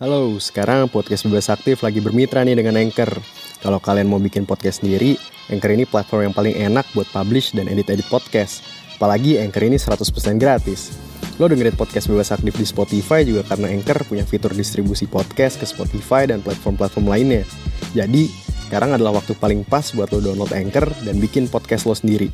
[0.00, 3.20] Halo, sekarang podcast Bebas Aktif lagi bermitra nih dengan Anchor.
[3.60, 5.20] Kalau kalian mau bikin podcast sendiri,
[5.52, 8.64] Anchor ini platform yang paling enak buat publish dan edit-edit podcast.
[8.96, 10.96] Apalagi Anchor ini 100% gratis.
[11.36, 15.68] Lo dengerin podcast Bebas Aktif di Spotify juga karena Anchor punya fitur distribusi podcast ke
[15.68, 17.44] Spotify dan platform-platform lainnya.
[17.92, 18.32] Jadi,
[18.72, 22.32] sekarang adalah waktu paling pas buat lo download Anchor dan bikin podcast lo sendiri.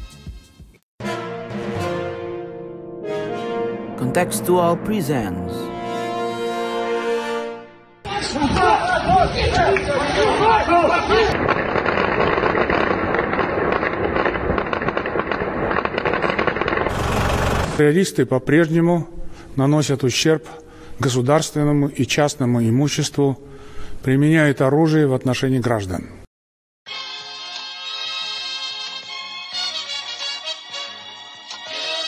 [3.98, 5.75] Contextual Presents
[17.77, 19.07] Террористы по-прежнему
[19.55, 20.47] наносят ущерб
[21.01, 23.41] государственному и частному имуществу,
[24.03, 26.07] применяют оружие в отношении граждан.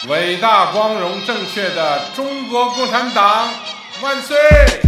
[0.10, 3.48] 伟大、光荣、正确的中国共产党
[4.02, 4.87] 万岁！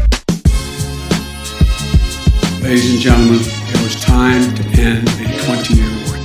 [2.60, 6.16] Ladies and gentlemen, it was time to end a 20 year war.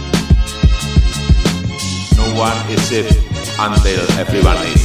[2.20, 3.08] No one is safe
[3.56, 4.84] until everyone is.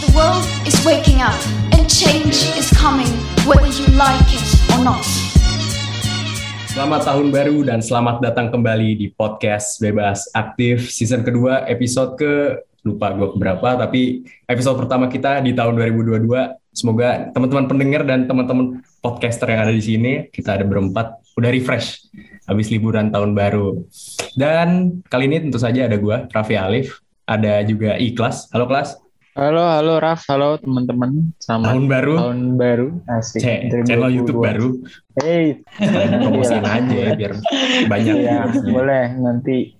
[0.00, 1.36] The world is waking up
[1.76, 3.12] and change is coming
[3.44, 5.04] whether you like it or not.
[6.72, 12.32] Selamat tahun baru dan selamat datang kembali di podcast Bebas Aktif season kedua episode ke
[12.88, 18.66] lupa gue berapa tapi episode pertama kita di tahun 2022 semoga teman-teman pendengar dan teman-teman
[18.98, 22.10] podcaster yang ada di sini kita ada berempat udah refresh
[22.44, 23.86] habis liburan tahun baru
[24.34, 24.68] dan
[25.06, 28.98] kali ini tentu saja ada gue Raffi Alif ada juga Ikhlas halo kelas
[29.34, 31.34] Halo, halo Raf, halo teman-teman.
[31.42, 32.86] Selamat tahun baru tahun baru.
[33.10, 33.42] Asik.
[33.42, 33.82] C- 2022.
[33.82, 34.68] channel YouTube baru
[35.18, 35.58] Hey,
[36.22, 37.32] promosiin aja ya, biar
[37.90, 38.70] banyak ya viewersnya.
[38.70, 39.74] boleh nanti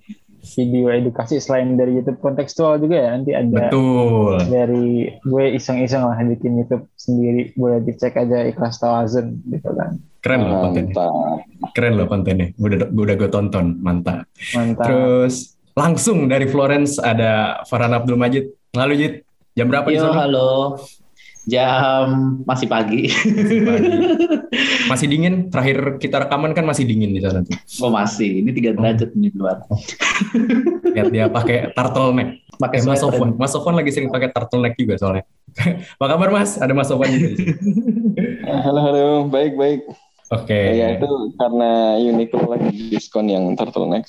[0.44, 4.36] video edukasi selain dari YouTube kontekstual juga ya nanti ada betul.
[4.52, 9.96] dari gue iseng-iseng lah bikin YouTube sendiri boleh dicek aja ikhlas tawazun gitu kan.
[10.24, 10.94] Keren loh kontennya.
[11.76, 12.48] Keren loh kontennya.
[12.56, 13.76] Udah udah gue tonton.
[13.80, 14.24] Mantap.
[14.56, 14.86] Mantap.
[14.88, 18.48] Terus langsung dari Florence ada Farhan Abdul Majid.
[18.72, 19.14] Lalu Jid.
[19.54, 20.26] Jam berapa di Yo, sana?
[20.26, 20.80] halo.
[21.44, 23.12] Jam masih pagi.
[23.64, 23.90] Pagi.
[24.90, 27.52] masih dingin terakhir kita rekaman kan masih dingin di sana tuh
[27.84, 28.40] Oh masih.
[28.40, 29.60] Ini tiga derajat nih di luar.
[30.94, 33.02] lihat dia pakai turtleneck Pakai eh, Mas.
[33.02, 35.24] Sofwan Mas Sofwan lagi sering pakai turtleneck juga soalnya
[36.00, 37.54] apa kabar Mas ada Mas Sofwan juga sini.
[38.64, 39.80] Halo, halo, baik, baik.
[40.32, 44.08] oke Ya itu karena Uniqlo lagi diskon yang turtleneck.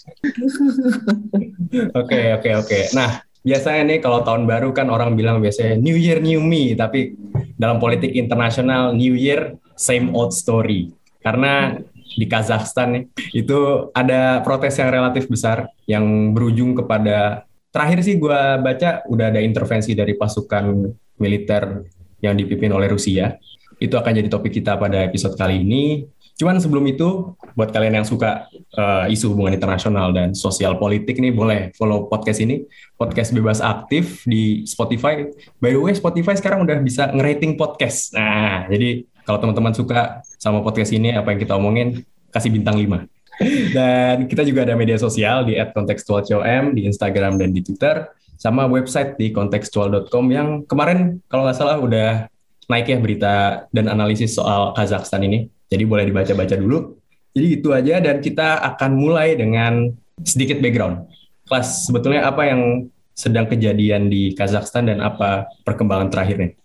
[1.92, 2.80] Oke oke oke.
[2.96, 7.14] Nah biasanya nih kalau tahun baru kan orang bilang biasanya New Year New Me, tapi
[7.56, 10.90] dalam politik internasional New Year same old story.
[11.22, 13.04] Karena di Kazakhstan nih
[13.38, 19.42] itu ada protes yang relatif besar yang berujung kepada terakhir sih gua baca udah ada
[19.44, 20.90] intervensi dari pasukan
[21.22, 21.86] militer
[22.26, 23.38] yang dipimpin oleh Rusia.
[23.78, 26.08] Itu akan jadi topik kita pada episode kali ini.
[26.36, 31.32] Cuman sebelum itu, buat kalian yang suka eh, isu hubungan internasional dan sosial politik nih,
[31.32, 32.68] boleh follow podcast ini,
[33.00, 35.32] podcast bebas aktif di Spotify.
[35.64, 38.12] By the way, Spotify sekarang udah bisa ngerating podcast.
[38.12, 42.04] Nah, jadi kalau teman-teman suka sama podcast ini, apa yang kita omongin,
[42.36, 43.08] kasih bintang 5.
[43.76, 49.16] Dan kita juga ada media sosial di @contextualcom di Instagram dan di Twitter, sama website
[49.16, 52.28] di contextual.com yang kemarin kalau nggak salah udah
[52.70, 53.34] naik ya berita
[53.70, 55.50] dan analisis soal Kazakhstan ini.
[55.70, 56.98] Jadi boleh dibaca-baca dulu.
[57.36, 59.92] Jadi itu aja dan kita akan mulai dengan
[60.24, 61.10] sedikit background.
[61.46, 66.56] Kelas sebetulnya apa yang sedang kejadian di Kazakhstan dan apa perkembangan terakhirnya?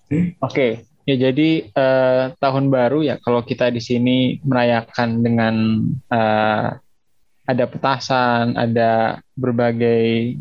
[0.43, 5.55] Oke, ya jadi eh, tahun baru ya kalau kita di sini merayakan dengan
[6.10, 6.69] eh,
[7.50, 10.39] ada petasan, ada berbagai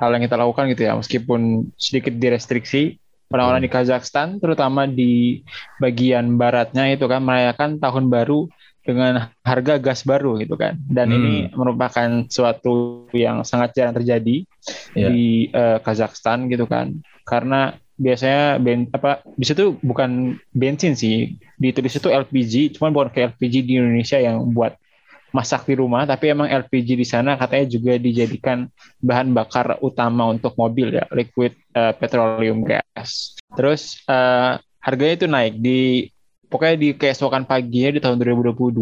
[0.00, 2.96] hal yang kita lakukan gitu ya, meskipun sedikit direstriksi.
[3.28, 5.44] Orang-orang di Kazakhstan, terutama di
[5.76, 8.48] bagian baratnya itu kan merayakan tahun baru
[8.80, 10.80] dengan harga gas baru gitu kan.
[10.88, 11.16] Dan Hmm.
[11.20, 14.48] ini merupakan suatu yang sangat jarang terjadi
[14.96, 15.08] Iya.
[15.12, 15.20] di
[15.52, 16.96] eh, Kazakhstan gitu kan.
[17.28, 23.34] Karena biasanya ben, apa di situ bukan bensin sih ditulis itu LPG cuman bukan kayak
[23.34, 24.78] LPG di Indonesia yang buat
[25.28, 28.64] masak di rumah tapi emang LPG di sana katanya juga dijadikan
[29.00, 33.36] bahan bakar utama untuk mobil ya liquid eh, petroleum gas.
[33.52, 36.08] Terus eh, harganya itu naik di
[36.48, 38.72] pokoknya di keesokan paginya di tahun 2022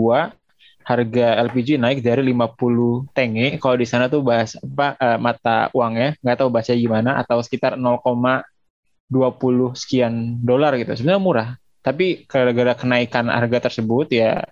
[0.86, 3.58] harga LPG naik dari 50 tenge.
[3.58, 7.74] Kalau di sana tuh bahas apa eh, mata uangnya nggak tahu bahasa gimana atau sekitar
[7.74, 8.46] 0,20
[9.74, 10.94] sekian dolar gitu.
[10.94, 11.50] Sebenarnya murah
[11.86, 14.42] tapi gara-gara kenaikan harga tersebut ya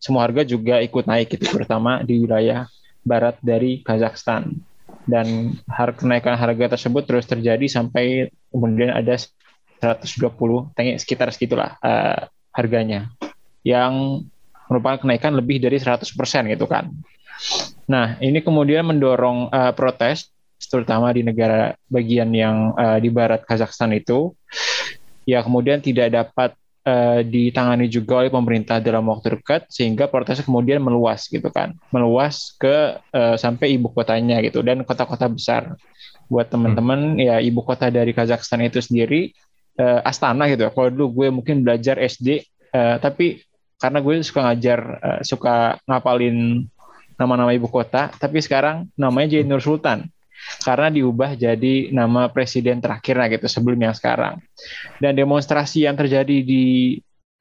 [0.00, 2.64] semua harga juga ikut naik gitu terutama di wilayah
[3.04, 4.56] barat dari Kazakhstan.
[5.04, 9.16] Dan har kenaikan harga tersebut terus terjadi sampai kemudian ada
[9.80, 12.26] 120 tengok sekitar segitulah uh,
[12.56, 13.12] harganya.
[13.60, 14.24] Yang
[14.72, 16.08] merupakan kenaikan lebih dari 100%
[16.48, 16.88] gitu kan.
[17.90, 20.32] Nah, ini kemudian mendorong uh, protes
[20.68, 24.32] terutama di negara bagian yang uh, di barat Kazakhstan itu.
[25.28, 26.56] Ya kemudian tidak dapat
[26.86, 31.76] uh, ditangani juga oleh pemerintah dalam waktu dekat sehingga protesnya kemudian meluas gitu kan.
[31.92, 35.76] Meluas ke uh, sampai ibu kotanya gitu dan kota-kota besar.
[36.30, 37.26] Buat teman-teman hmm.
[37.26, 39.34] ya ibu kota dari Kazakhstan itu sendiri
[39.80, 40.68] uh, Astana gitu.
[40.70, 43.42] Kalau dulu gue mungkin belajar SD uh, tapi
[43.80, 46.68] karena gue suka ngajar uh, suka ngapalin
[47.16, 50.08] nama-nama ibu kota tapi sekarang namanya jadi Nur Sultan
[50.62, 54.40] karena diubah jadi nama presiden terakhir nah gitu sebelum yang sekarang.
[55.00, 56.96] Dan demonstrasi yang terjadi di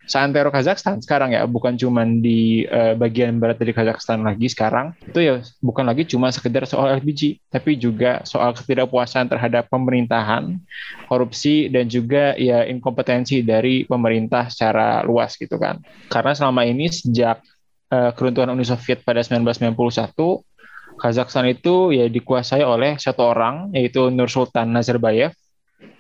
[0.09, 5.21] Santero Kazakhstan sekarang ya bukan cuma di uh, bagian barat dari Kazakhstan lagi sekarang itu
[5.21, 10.57] ya bukan lagi cuma sekedar soal LPG tapi juga soal ketidakpuasan terhadap pemerintahan
[11.05, 15.77] korupsi dan juga ya inkompetensi dari pemerintah secara luas gitu kan
[16.09, 17.45] karena selama ini sejak
[17.93, 20.48] uh, keruntuhan Uni Soviet pada 1991
[20.99, 25.31] Kazakhstan itu ya dikuasai oleh satu orang yaitu Nur Sultan Nazarbayev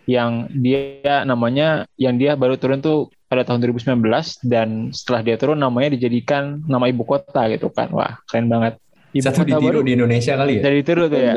[0.09, 4.01] yang dia namanya yang dia baru turun tuh pada tahun 2019
[4.49, 7.93] dan setelah dia turun namanya dijadikan nama ibu kota gitu kan.
[7.93, 8.81] Wah, keren banget.
[9.13, 10.61] Ibu Satu kota ditiru baru, di Indonesia kali ya.
[10.65, 11.33] Jadi ditiru tuh ya.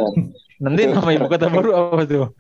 [0.65, 2.33] Nanti nama ibu kota baru apa tuh?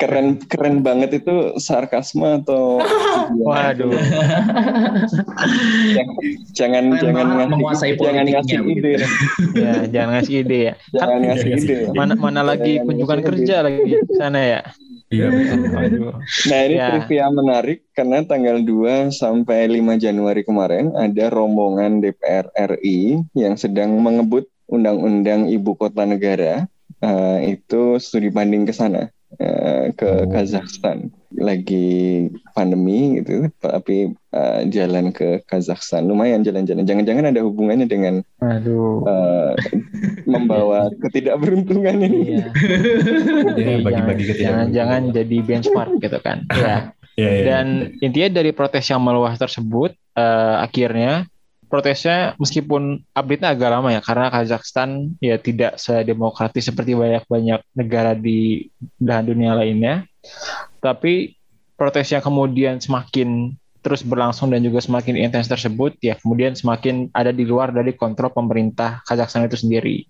[0.00, 2.80] Keren keren banget itu sarkasme atau
[3.46, 3.92] waduh.
[6.56, 8.92] Jangan jangan ngasih jangan ngasih ide.
[9.52, 10.74] Ya jangan ngasih ide ya.
[10.96, 11.76] Jangan kan, ngasih ide.
[11.92, 14.60] mana mana lagi kunjungan kerja lagi sana ya?
[15.10, 16.14] Iya betul.
[16.48, 16.86] Nah ini ya.
[16.94, 23.98] trivia menarik karena tanggal 2 sampai 5 Januari kemarin ada rombongan DPR RI yang sedang
[24.00, 26.70] mengebut undang-undang ibu kota negara
[27.02, 29.10] uh, itu studi banding ke sana.
[29.40, 30.28] Eh, ke oh.
[30.28, 31.08] Kazakhstan.
[31.32, 36.04] Lagi pandemi gitu tapi uh, jalan ke Kazakhstan.
[36.04, 36.84] Lumayan jalan-jalan.
[36.84, 39.00] Jangan-jangan ada hubungannya dengan Aduh.
[39.08, 39.56] Uh,
[40.28, 42.20] membawa ketidakberuntungan ini.
[43.60, 46.44] Ya, bagi-bagi jangan-jangan jadi benchmark gitu kan.
[46.52, 47.42] Ya Ya, ya.
[47.44, 47.66] Dan
[48.00, 51.28] intinya dari protes yang meluas tersebut, uh, akhirnya
[51.70, 58.66] protesnya meskipun update-nya agak lama ya karena Kazakhstan ya tidak sedemokratis seperti banyak-banyak negara di
[58.98, 60.02] belahan dunia lainnya.
[60.82, 61.38] Tapi
[61.78, 67.32] protes yang kemudian semakin terus berlangsung dan juga semakin intens tersebut ya kemudian semakin ada
[67.32, 70.04] di luar dari kontrol pemerintah Kazakhstan itu sendiri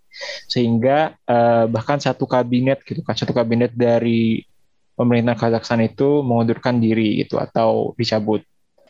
[0.51, 4.43] sehingga eh, bahkan satu kabinet gitu kan satu kabinet dari
[4.99, 8.43] pemerintah Kazakhstan itu mengundurkan diri gitu atau dicabut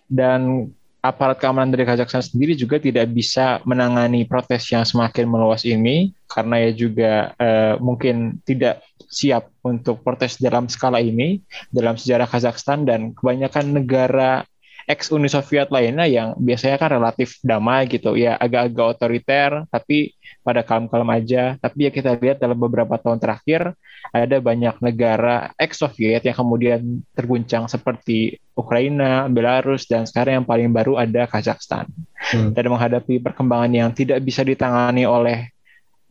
[0.08, 6.12] dan aparat keamanan dari Kazakhstan sendiri juga tidak bisa menangani protes yang semakin meluas ini
[6.28, 11.40] karena ya juga uh, mungkin tidak siap untuk protes dalam skala ini
[11.72, 14.44] dalam sejarah Kazakhstan dan kebanyakan negara
[14.90, 20.66] ex Uni Soviet lainnya yang biasanya kan relatif damai gitu ya agak-agak otoriter tapi pada
[20.66, 23.78] kalem-kalem aja tapi ya kita lihat dalam beberapa tahun terakhir
[24.10, 26.80] ada banyak negara ex Soviet yang kemudian
[27.14, 31.86] terguncang seperti Ukraina, Belarus, dan sekarang yang paling baru ada Kazakhstan.
[32.18, 32.52] Hmm.
[32.52, 35.48] Dan menghadapi perkembangan yang tidak bisa ditangani oleh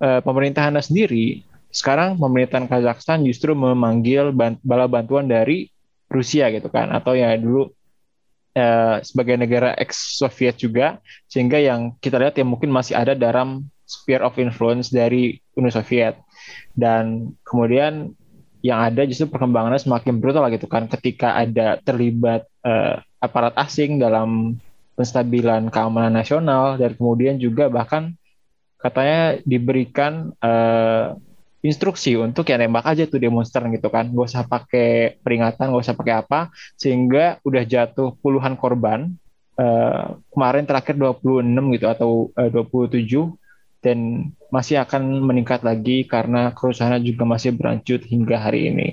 [0.01, 5.69] uh, pemerintahan sendiri, sekarang pemerintahan Kazakhstan justru memanggil bant bala bantuan dari
[6.09, 7.69] Rusia gitu kan, atau ya dulu
[8.59, 10.99] uh, sebagai negara ex-Soviet juga,
[11.31, 16.19] sehingga yang kita lihat yang mungkin masih ada dalam sphere of influence dari Uni Soviet.
[16.75, 18.11] Dan kemudian
[18.59, 24.59] yang ada justru perkembangannya semakin brutal gitu kan ketika ada terlibat uh, aparat asing dalam
[24.99, 28.19] penstabilan keamanan nasional dan kemudian juga bahkan
[28.83, 31.15] katanya diberikan uh,
[31.59, 35.95] instruksi untuk ya nembak aja tuh demonstran gitu kan gak usah pakai peringatan gak usah
[35.97, 36.39] pakai apa
[36.79, 39.11] sehingga udah jatuh puluhan korban
[39.59, 43.03] uh, kemarin terakhir 26 gitu atau uh, 27
[43.79, 48.87] dan masih akan meningkat lagi karena kerusuhan juga masih berlanjut hingga hari ini.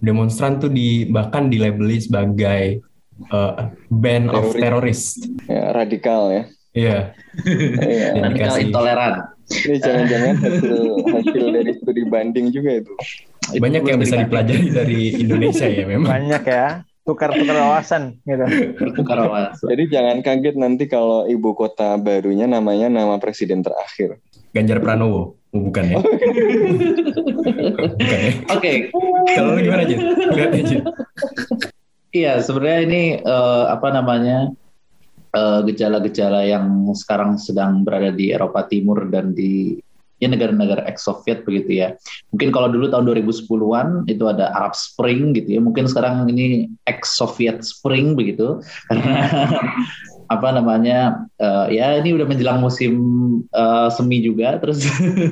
[0.00, 2.80] Demonstran tuh di bahkan dilabeli sebagai
[3.28, 5.28] uh, band of terrorist.
[5.44, 6.44] Ya, radikal ya.
[6.72, 7.12] Iya.
[7.44, 8.22] Yeah.
[8.24, 9.14] radikal intoleran.
[9.52, 10.76] Ini jangan-jangan hasil
[11.12, 12.92] hasil dari studi banding juga itu.
[13.60, 16.08] Banyak yang bisa dipelajari dari Indonesia ya memang.
[16.08, 16.66] Banyak ya
[17.02, 18.44] tukar-tukar wawasan gitu.
[18.96, 19.68] Tukar wawasan.
[19.68, 24.16] Jadi jangan kaget nanti kalau ibu kota barunya namanya nama presiden terakhir.
[24.56, 25.36] Ganjar Pranowo.
[25.52, 25.96] Oh, bukan ya?
[28.00, 28.32] bukan ya?
[28.56, 28.56] Oke.
[28.56, 28.76] Okay.
[29.36, 29.96] Kalau gimana aja?
[30.32, 30.78] Lihat aja.
[32.12, 34.52] Iya, sebenarnya ini uh, apa namanya?
[35.32, 39.80] Gejala eh, gejala-gejala yang sekarang sedang berada di Eropa Timur dan di
[40.22, 41.98] ya negara-negara ex-Soviet begitu ya.
[42.30, 45.60] Mungkin kalau dulu tahun 2010-an itu ada Arab Spring gitu ya.
[45.64, 48.62] Mungkin sekarang ini ex-Soviet Spring begitu
[48.92, 49.26] karena
[50.30, 52.94] apa namanya uh, ya ini udah menjelang musim
[53.52, 54.80] uh, semi juga terus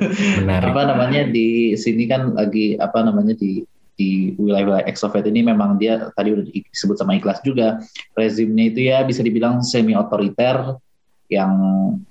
[0.45, 3.65] apa namanya di sini kan lagi apa namanya di
[4.01, 7.77] di wilayah-wilayah ex-Soviet ini memang dia tadi udah disebut sama Ikhlas juga
[8.17, 10.81] rezimnya itu ya bisa dibilang semi otoriter
[11.29, 11.53] yang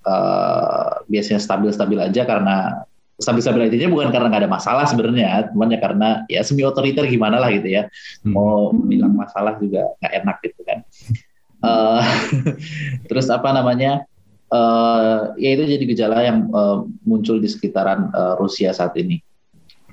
[0.07, 2.87] uh, biasanya stabil-stabil aja karena
[3.21, 7.37] stabil-stabil aja bukan karena nggak ada masalah sebenarnya, cuman ya karena ya semi otoriter gimana
[7.37, 7.93] lah gitu ya.
[8.25, 8.33] Hmm.
[8.33, 10.79] Mau bilang masalah juga nggak enak gitu kan.
[11.61, 12.01] Uh,
[13.13, 14.09] terus apa namanya?
[14.51, 19.23] Uh, ya itu jadi gejala yang uh, muncul di sekitaran uh, Rusia saat ini.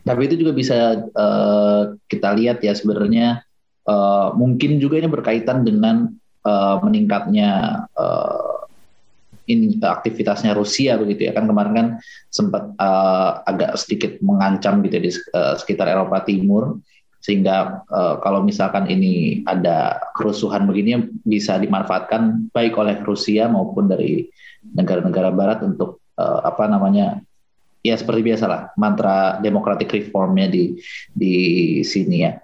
[0.07, 3.43] Tapi itu juga bisa uh, kita lihat ya sebenarnya
[3.83, 6.07] uh, mungkin juga ini berkaitan dengan
[6.47, 8.63] uh, meningkatnya uh,
[9.51, 11.35] in, aktivitasnya Rusia begitu ya.
[11.35, 11.87] Kan kemarin kan
[12.31, 16.79] sempat uh, agak sedikit mengancam gitu ya di uh, sekitar Eropa Timur.
[17.19, 24.31] Sehingga uh, kalau misalkan ini ada kerusuhan begini bisa dimanfaatkan baik oleh Rusia maupun dari
[24.63, 27.19] negara-negara Barat untuk uh, apa namanya
[27.87, 30.77] ya seperti biasa lah mantra democratic reformnya di
[31.11, 31.35] di
[31.81, 32.37] sini ya.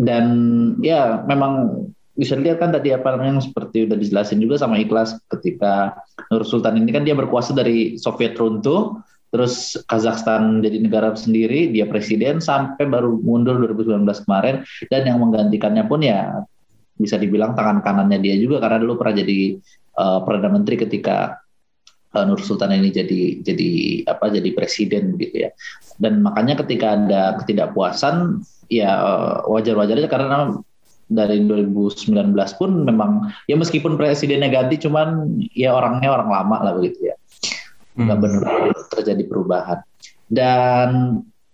[0.00, 0.24] Dan
[0.80, 1.84] ya memang
[2.20, 5.96] bisa dilihat kan tadi apa namanya seperti udah dijelasin juga sama Ikhlas ketika
[6.28, 11.86] Nur Sultan ini kan dia berkuasa dari Soviet runtuh terus Kazakhstan jadi negara sendiri dia
[11.86, 16.44] presiden sampai baru mundur 2019 kemarin dan yang menggantikannya pun ya
[16.98, 19.56] bisa dibilang tangan kanannya dia juga karena dulu pernah jadi
[19.96, 21.40] uh, perdana menteri ketika
[22.14, 23.70] uh, Nur Sultan ini jadi jadi
[24.10, 25.50] apa jadi presiden gitu ya.
[26.00, 30.36] Dan makanya ketika ada ketidakpuasan ya uh, wajar-wajar aja karena
[31.10, 32.14] dari 2019
[32.54, 37.14] pun memang ya meskipun presidennya ganti cuman ya orangnya orang lama lah begitu ya.
[37.98, 38.24] Nggak hmm.
[38.24, 38.42] benar
[38.94, 39.78] terjadi perubahan.
[40.30, 40.88] Dan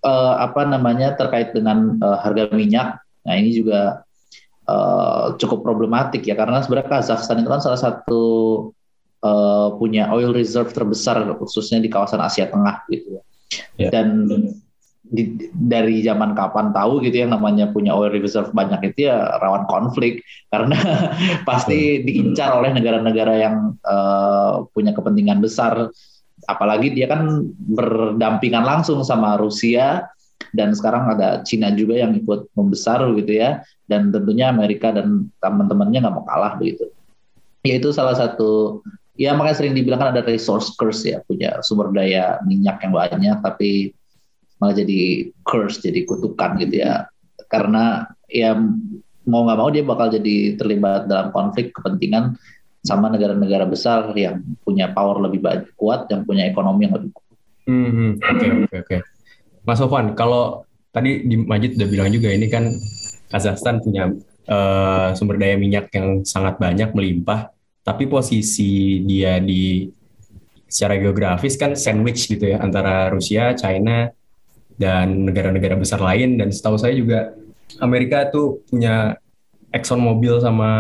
[0.05, 4.07] uh, apa namanya terkait dengan uh, harga minyak nah ini juga
[4.69, 6.37] uh, cukup problematik ya.
[6.37, 8.23] Karena sebenarnya Kazakhstan itu kan salah satu
[9.23, 13.23] uh, punya oil reserve terbesar khususnya di kawasan Asia Tengah gitu ya.
[13.79, 13.93] Yeah.
[13.95, 14.27] dan
[15.07, 19.65] di, dari zaman kapan tahu gitu yang namanya punya oil reserve banyak itu ya rawan
[19.71, 20.23] konflik.
[20.53, 20.77] Karena
[21.47, 23.57] pasti diincar oleh negara-negara yang
[23.87, 25.91] uh, punya kepentingan besar.
[26.47, 30.07] Apalagi dia kan berdampingan langsung sama Rusia
[30.55, 33.63] dan sekarang ada Cina juga yang ikut membesar gitu ya.
[33.87, 36.91] Dan tentunya Amerika dan teman-temannya nggak mau kalah begitu.
[37.67, 38.83] Ya itu salah satu
[39.17, 43.37] ya makanya sering dibilang kan ada resource curse ya punya sumber daya minyak yang banyak
[43.41, 43.93] tapi
[44.61, 47.09] malah jadi curse jadi kutukan gitu ya
[47.53, 48.57] karena ya
[49.27, 52.39] mau nggak mau dia bakal jadi terlibat dalam konflik kepentingan
[52.87, 57.35] sama negara-negara besar yang punya power lebih banyak kuat yang punya ekonomi yang lebih kuat.
[57.67, 58.11] Hmm, hmm.
[58.23, 58.97] Oke oke oke.
[59.67, 60.63] Mas Sofwan, kalau
[60.95, 62.71] tadi di Majid udah bilang juga ini kan
[63.27, 64.15] Kazakhstan punya
[64.47, 67.51] uh, sumber daya minyak yang sangat banyak melimpah,
[67.87, 69.87] tapi posisi dia di
[70.67, 74.11] secara geografis kan sandwich gitu ya antara Rusia, China,
[74.75, 77.33] dan negara-negara besar lain dan setahu saya juga
[77.79, 79.15] Amerika tuh punya
[79.71, 80.71] Exxon Mobil sama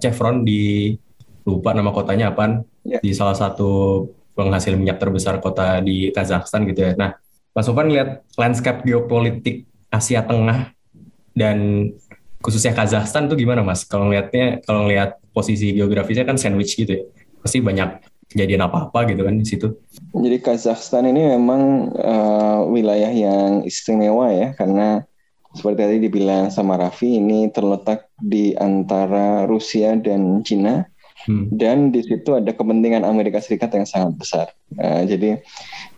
[0.00, 0.96] Chevron di
[1.44, 3.00] lupa nama kotanya apa yeah.
[3.00, 6.92] di salah satu penghasil minyak terbesar kota di Kazakhstan gitu ya.
[6.94, 7.10] Nah,
[7.52, 10.72] Mas Sofan lihat landscape geopolitik Asia Tengah
[11.34, 11.90] dan
[12.38, 13.82] khususnya Kazakhstan tuh gimana Mas?
[13.82, 17.04] Kalau ngelihatnya kalau ngelihat posisi geografisnya kan sandwich gitu ya.
[17.38, 19.68] Pasti banyak kejadian apa-apa gitu kan di situ.
[20.12, 25.06] Jadi Kazakhstan ini memang uh, wilayah yang istimewa ya karena
[25.56, 30.84] seperti tadi dibilang sama Raffi ini terletak di antara Rusia dan Cina
[31.24, 31.56] hmm.
[31.56, 34.46] dan di situ ada kepentingan Amerika Serikat yang sangat besar.
[34.76, 35.40] Uh, jadi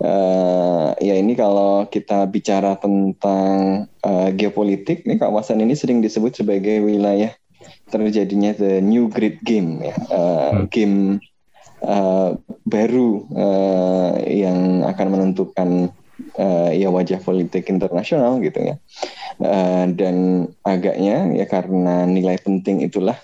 [0.07, 6.79] uh, ya ini kalau kita bicara tentang uh, geopolitik, ini kawasan ini sering disebut sebagai
[6.87, 7.35] wilayah
[7.91, 10.71] terjadinya the new great game ya, uh, hmm.
[10.71, 10.97] game
[11.83, 15.91] uh, baru uh, yang akan menentukan
[16.39, 18.75] uh, ya wajah politik internasional gitu ya.
[19.41, 23.17] Uh, dan agaknya ya karena nilai penting itulah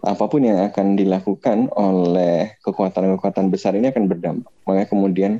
[0.00, 4.52] apa pun yang akan dilakukan oleh kekuatan-kekuatan besar ini akan berdampak.
[4.64, 5.32] Makanya kemudian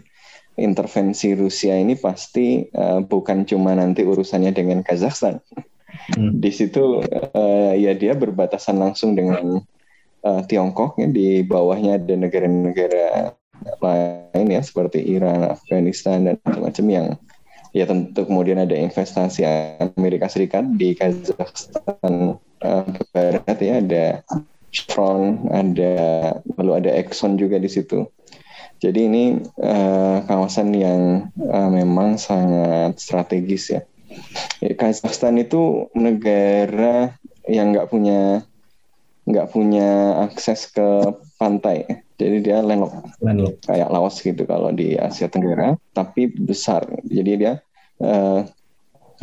[0.61, 5.41] intervensi Rusia ini pasti uh, bukan cuma nanti urusannya dengan Kazakhstan.
[6.15, 6.39] Hmm.
[6.39, 9.63] Di situ uh, ya dia berbatasan langsung dengan
[10.25, 13.35] uh, Tiongkok ya, di bawahnya ada negara-negara
[13.81, 17.07] lain ya seperti Iran, Afghanistan dan macam-macam yang
[17.71, 19.47] ya tentu kemudian ada investasi
[19.95, 24.05] Amerika Serikat di Kazakhstan uh, barat ya ada
[24.71, 25.93] Chevron, ada
[26.59, 28.07] lalu ada Exxon juga di situ.
[28.81, 29.25] Jadi ini
[29.61, 33.85] uh, kawasan yang uh, memang sangat strategis ya.
[34.63, 34.73] Ya.
[34.77, 37.15] Kazakhstan itu negara
[37.49, 38.45] yang nggak punya
[39.29, 42.05] nggak punya akses ke pantai.
[42.21, 46.85] Jadi dia landlocked, landlocked kayak Laos gitu kalau di Asia Tenggara, tapi besar.
[47.09, 47.63] Jadi dia
[48.05, 48.45] uh,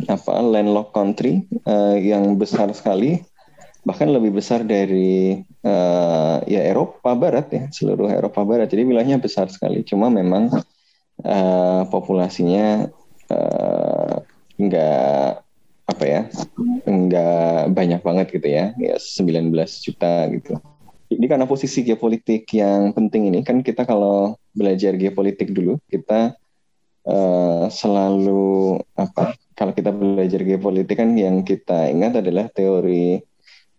[0.06, 3.22] apa landlocked country uh, yang besar sekali
[3.86, 9.48] bahkan lebih besar dari uh, ya Eropa Barat ya seluruh Eropa Barat jadi wilayahnya besar
[9.48, 10.52] sekali cuma memang
[11.24, 12.90] uh, populasinya
[13.32, 13.77] uh,
[14.58, 15.46] nggak
[15.88, 16.20] apa ya
[16.84, 18.64] nggak banyak banget gitu ya.
[18.76, 19.54] Ya 19
[19.86, 20.52] juta gitu.
[21.08, 26.36] Ini karena posisi geopolitik yang penting ini kan kita kalau belajar geopolitik dulu kita
[27.08, 33.24] uh, selalu apa kalau kita belajar geopolitik kan yang kita ingat adalah teori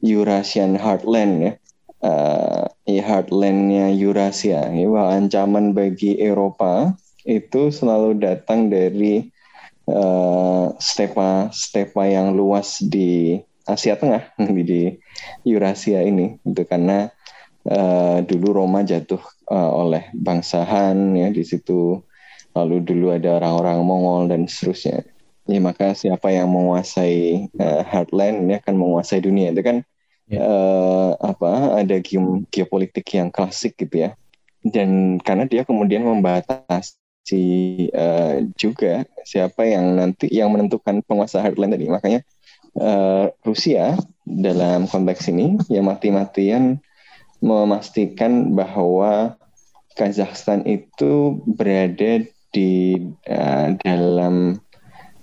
[0.02, 1.54] Eurasian Heartland ya.
[2.00, 4.72] Uh, ya heartlandnya Eurasia.
[4.72, 6.96] Ya, bahwa ancaman bagi Eropa
[7.28, 9.28] itu selalu datang dari
[9.90, 14.34] uh, stepa stepa yang luas di Asia Tengah
[14.70, 14.94] di,
[15.46, 17.10] Eurasia ini itu karena
[17.70, 22.02] uh, dulu Roma jatuh uh, oleh bangsa Han ya di situ
[22.54, 25.06] lalu dulu ada orang-orang Mongol dan seterusnya
[25.50, 29.82] Ya maka siapa yang menguasai uh, heartland ini akan menguasai dunia itu kan
[30.30, 30.46] ya.
[30.46, 31.98] uh, apa ada
[32.54, 34.14] geopolitik yang klasik gitu ya.
[34.62, 36.99] Dan karena dia kemudian membatasi
[37.92, 41.86] uh, juga siapa yang nanti yang menentukan penguasa heartland tadi.
[41.92, 42.20] Makanya
[42.80, 46.82] uh, Rusia dalam konteks ini ya mati-matian
[47.40, 49.36] memastikan bahwa
[50.00, 52.24] Kazakhstan itu berada
[52.56, 52.96] di
[53.28, 54.64] uh, dalam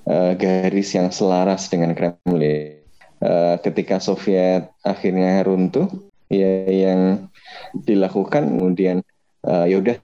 [0.04, 2.84] uh, garis yang selaras dengan Kremlin.
[3.16, 5.88] Uh, ketika Soviet akhirnya runtuh,
[6.28, 7.32] ya yang
[7.72, 9.00] dilakukan kemudian
[9.48, 9.96] uh, ya udah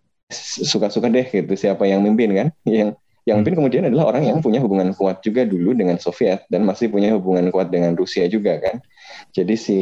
[0.67, 4.59] suka-suka deh gitu siapa yang mimpin kan, yang yang mimpin kemudian adalah orang yang punya
[4.59, 8.83] hubungan kuat juga dulu dengan Soviet dan masih punya hubungan kuat dengan Rusia juga kan.
[9.31, 9.79] Jadi si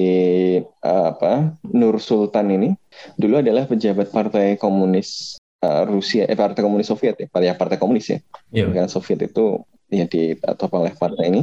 [0.61, 2.69] uh, apa Nur Sultan ini
[3.17, 8.13] dulu adalah pejabat Partai Komunis uh, Rusia, eh Partai Komunis Soviet ya, Partai Partai Komunis
[8.13, 8.19] ya.
[8.53, 8.69] Yeah.
[8.69, 11.43] Karena Soviet itu ya di atau oleh partai ini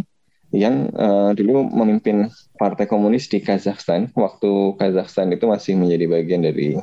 [0.56, 6.80] yang uh, dulu memimpin partai komunis di Kazakhstan waktu Kazakhstan itu masih menjadi bagian dari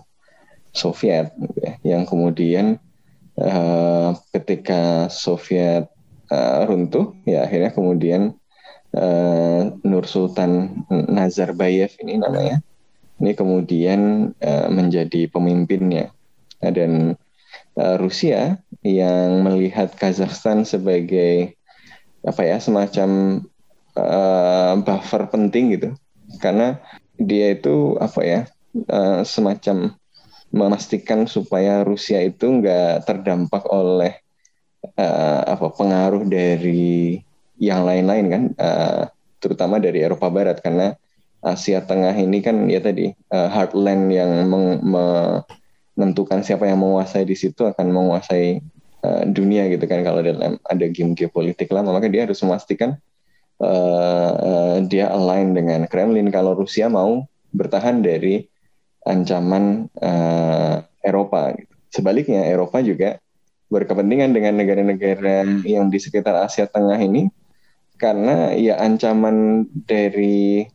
[0.74, 2.82] Soviet gitu ya, yang kemudian
[3.38, 5.88] uh, ketika Soviet
[6.28, 8.34] uh, runtuh ya akhirnya kemudian
[8.92, 12.58] uh, Nur Sultan Nazarbayev ini namanya
[13.22, 16.10] ini kemudian uh, menjadi pemimpinnya.
[16.58, 17.14] Dan
[17.76, 21.54] uh, Rusia yang melihat Kazakhstan sebagai
[22.24, 23.40] apa ya semacam
[23.94, 25.88] uh, buffer penting gitu.
[26.40, 26.80] Karena
[27.20, 28.40] dia itu apa ya
[28.90, 29.94] uh, semacam
[30.55, 34.23] memastikan supaya Rusia itu nggak terdampak oleh
[34.95, 37.19] uh, apa pengaruh dari
[37.59, 39.03] yang lain-lain kan uh,
[39.43, 40.62] terutama dari Eropa Barat.
[40.62, 40.95] Karena
[41.45, 45.05] Asia Tengah ini kan ya tadi uh, heartland yang meng, me,
[45.99, 48.62] menentukan siapa yang menguasai di situ akan menguasai
[49.03, 50.07] uh, dunia gitu kan.
[50.07, 52.95] Kalau dalam ada game geopolitik lama maka dia harus memastikan
[53.59, 56.31] uh, uh, dia align dengan Kremlin.
[56.31, 58.54] Kalau Rusia mau bertahan dari
[59.05, 61.53] ancaman uh, Eropa
[61.93, 63.21] sebaliknya Eropa juga
[63.71, 67.31] berkepentingan dengan negara-negara yang di sekitar Asia Tengah ini
[67.97, 70.67] karena ya ancaman dari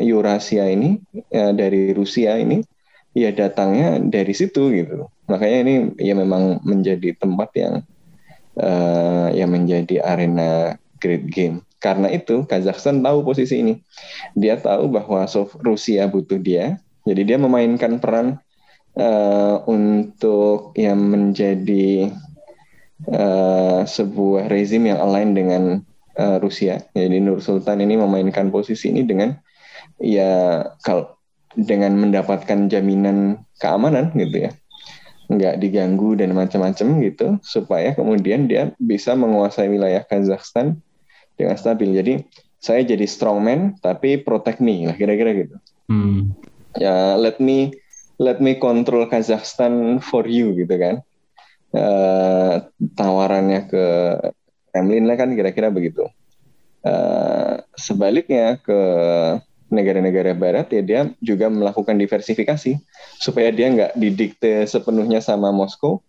[0.00, 2.64] Eurasia ini ya, dari Rusia ini
[3.12, 5.06] ya datangnya dari situ gitu.
[5.28, 7.74] Makanya ini ya memang menjadi tempat yang
[8.58, 11.62] uh, yang menjadi arena great game.
[11.82, 13.74] Karena itu Kazakhstan tahu posisi ini.
[14.38, 15.26] Dia tahu bahwa
[15.66, 18.38] Rusia butuh dia, jadi dia memainkan peran
[18.96, 22.14] uh, untuk yang menjadi
[23.10, 25.62] uh, sebuah rezim yang align dengan
[26.18, 26.82] uh, Rusia.
[26.94, 29.34] Jadi Nur Sultan ini memainkan posisi ini dengan
[29.98, 31.18] ya kalau
[31.58, 34.50] dengan mendapatkan jaminan keamanan gitu ya
[35.32, 40.80] nggak diganggu dan macam-macam gitu supaya kemudian dia bisa menguasai wilayah Kazakhstan
[41.40, 42.14] dengan stabil jadi
[42.60, 45.56] saya jadi strongman tapi protect me lah kira-kira gitu
[45.88, 46.36] hmm.
[46.76, 47.72] Ya let me
[48.22, 51.02] let me control Kazakhstan for you gitu kan.
[51.72, 53.84] Uh, tawarannya ke
[54.70, 56.06] Kremlin lah kan kira-kira begitu.
[56.82, 58.80] Uh, sebaliknya ke
[59.72, 62.76] negara-negara barat ya dia juga melakukan diversifikasi
[63.16, 66.04] supaya dia nggak didikte sepenuhnya sama Moskow.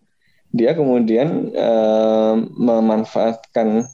[0.54, 3.88] Dia kemudian uh, memanfaatkan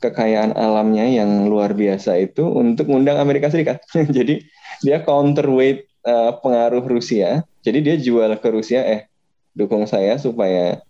[0.00, 3.84] kekayaan alamnya yang luar biasa itu untuk mengundang Amerika Serikat.
[4.16, 4.42] Jadi
[4.82, 7.46] dia counterweight uh, pengaruh Rusia.
[7.62, 9.06] Jadi dia jual ke Rusia eh
[9.54, 10.80] dukung saya supaya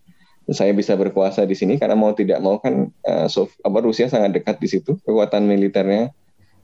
[0.51, 1.77] saya bisa berkuasa di sini.
[1.77, 6.11] Karena mau tidak mau kan uh, so, apa Rusia sangat dekat di situ kekuatan militernya.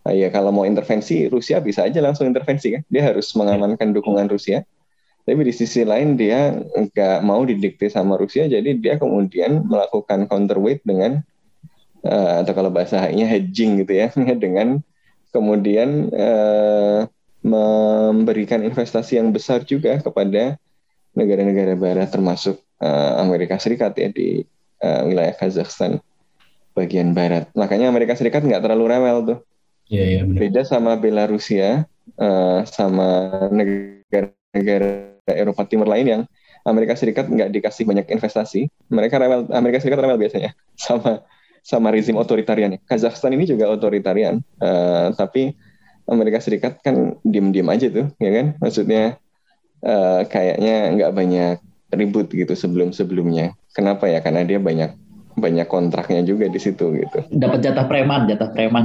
[0.07, 2.83] Uh, ya kalau mau intervensi Rusia bisa aja langsung intervensi kan.
[2.89, 4.65] Dia harus mengamankan dukungan Rusia.
[5.29, 8.49] Tapi di sisi lain dia nggak mau didikte sama Rusia.
[8.49, 11.21] Jadi dia kemudian melakukan counterweight dengan
[12.09, 14.09] uh, atau kalau bahasa nya hedging gitu ya
[14.45, 14.81] dengan
[15.29, 17.05] kemudian uh,
[17.43, 20.59] memberikan investasi yang besar juga kepada
[21.15, 24.43] negara-negara barat termasuk uh, Amerika Serikat ya di
[24.83, 26.03] uh, wilayah Kazakhstan
[26.75, 27.51] bagian barat.
[27.59, 29.39] Makanya Amerika Serikat nggak terlalu rewel tuh.
[29.89, 31.89] Iya, iya, Beda sama Belarusia,
[32.21, 36.23] uh, sama negara-negara Eropa Timur lain yang
[36.69, 38.69] Amerika Serikat nggak dikasih banyak investasi.
[38.93, 41.25] Mereka rewel, Amerika Serikat rewel biasanya sama
[41.65, 42.77] sama rezim otoritarian.
[42.85, 45.57] Kazakhstan ini juga otoritarian, uh, tapi
[46.09, 48.47] Amerika Serikat kan diem-diem aja tuh, ya kan?
[48.59, 49.21] Maksudnya
[49.85, 51.57] uh, kayaknya nggak banyak
[51.93, 53.57] ribut gitu sebelum-sebelumnya.
[53.77, 54.25] Kenapa ya?
[54.25, 54.97] Karena dia banyak
[55.39, 57.19] banyak kontraknya juga di situ gitu.
[57.31, 58.85] Dapat jatah preman, jatah preman.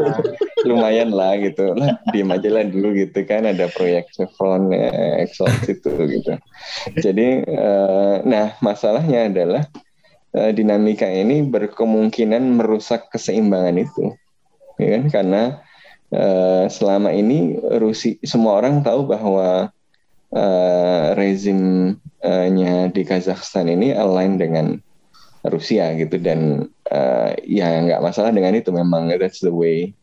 [0.68, 1.74] Lumayan lah gitu.
[1.74, 6.32] Lah, diem aja lah dulu gitu kan ada proyek Chevron, ya, Exxon situ gitu.
[7.02, 9.66] Jadi uh, nah masalahnya adalah
[10.38, 14.14] uh, dinamika ini berkemungkinan merusak keseimbangan itu.
[14.78, 15.02] Ya kan?
[15.10, 15.42] Karena
[16.14, 19.70] uh, selama ini Rusia semua orang tahu bahwa
[20.34, 24.66] uh, rezimnya di Kazakhstan ini align dengan
[25.46, 29.96] Rusia gitu dan uh, ya nggak masalah dengan itu memang that's the way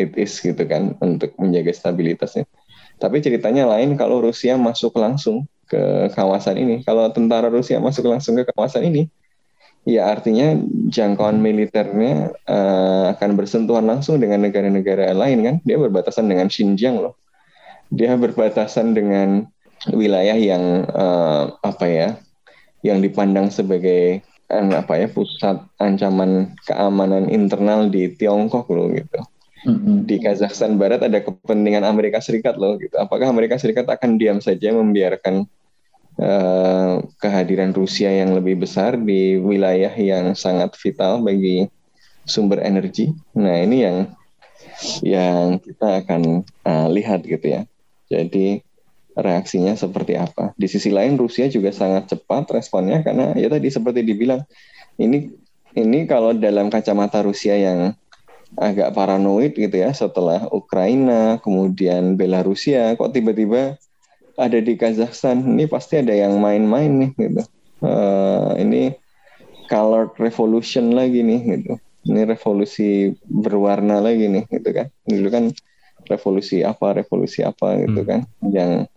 [0.00, 2.48] it is gitu kan untuk menjaga stabilitasnya.
[2.98, 6.80] Tapi ceritanya lain kalau Rusia masuk langsung ke kawasan ini.
[6.82, 9.06] Kalau tentara Rusia masuk langsung ke kawasan ini,
[9.84, 15.56] ya artinya jangkauan militernya uh, akan bersentuhan langsung dengan negara-negara lain kan.
[15.62, 17.14] Dia berbatasan dengan Xinjiang loh.
[17.92, 19.48] Dia berbatasan dengan
[19.94, 22.08] wilayah yang uh, apa ya
[22.82, 29.20] yang dipandang sebagai kan, apa ya pusat ancaman keamanan internal di Tiongkok loh gitu.
[30.06, 32.94] Di Kazakhstan Barat ada kepentingan Amerika Serikat loh gitu.
[32.94, 35.50] Apakah Amerika Serikat akan diam saja membiarkan
[36.18, 41.66] uh, kehadiran Rusia yang lebih besar di wilayah yang sangat vital bagi
[42.28, 43.14] sumber energi?
[43.34, 43.98] Nah ini yang
[45.02, 47.62] yang kita akan uh, lihat gitu ya.
[48.08, 48.62] Jadi
[49.18, 50.54] reaksinya seperti apa.
[50.54, 54.46] Di sisi lain Rusia juga sangat cepat responnya karena ya tadi seperti dibilang
[54.98, 55.34] ini
[55.74, 57.94] ini kalau dalam kacamata Rusia yang
[58.56, 63.76] agak paranoid gitu ya setelah Ukraina kemudian Belarusia kok tiba-tiba
[64.38, 67.42] ada di Kazakhstan ini pasti ada yang main-main nih gitu
[67.82, 68.94] uh, ini
[69.66, 71.74] color revolution lagi nih gitu
[72.08, 75.44] ini revolusi berwarna lagi nih gitu kan dulu kan
[76.08, 78.08] revolusi apa revolusi apa gitu hmm.
[78.08, 78.88] kan yang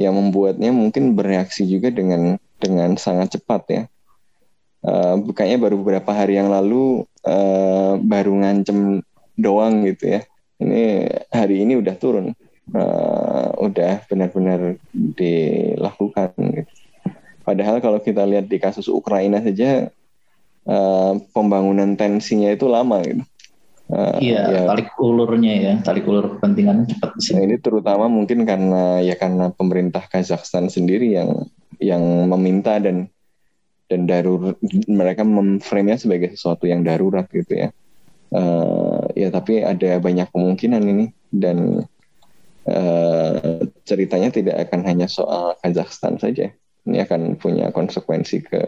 [0.00, 3.82] yang membuatnya mungkin bereaksi juga dengan dengan sangat cepat ya.
[4.82, 9.02] Uh, bukannya baru beberapa hari yang lalu uh, baru ngancem
[9.38, 10.20] doang gitu ya.
[10.62, 12.34] Ini hari ini udah turun,
[12.70, 16.30] uh, udah benar-benar dilakukan.
[16.38, 16.72] Gitu.
[17.42, 19.90] Padahal kalau kita lihat di kasus Ukraina saja
[20.66, 23.24] uh, pembangunan tensinya itu lama gitu.
[23.92, 27.36] Uh, iya, ya, tarik ulurnya ya, tarik ulur kepentingan cepat sih.
[27.36, 31.44] Nah, ini terutama mungkin karena ya karena pemerintah Kazakhstan sendiri yang
[31.76, 33.12] yang meminta dan
[33.92, 34.56] dan darurat
[34.88, 37.68] mereka memframe-nya sebagai sesuatu yang darurat gitu ya.
[38.32, 41.84] Uh, ya tapi ada banyak kemungkinan ini dan
[42.68, 46.50] uh, ceritanya tidak akan hanya soal Kazakhstan saja.
[46.82, 48.62] Ini akan punya konsekuensi ke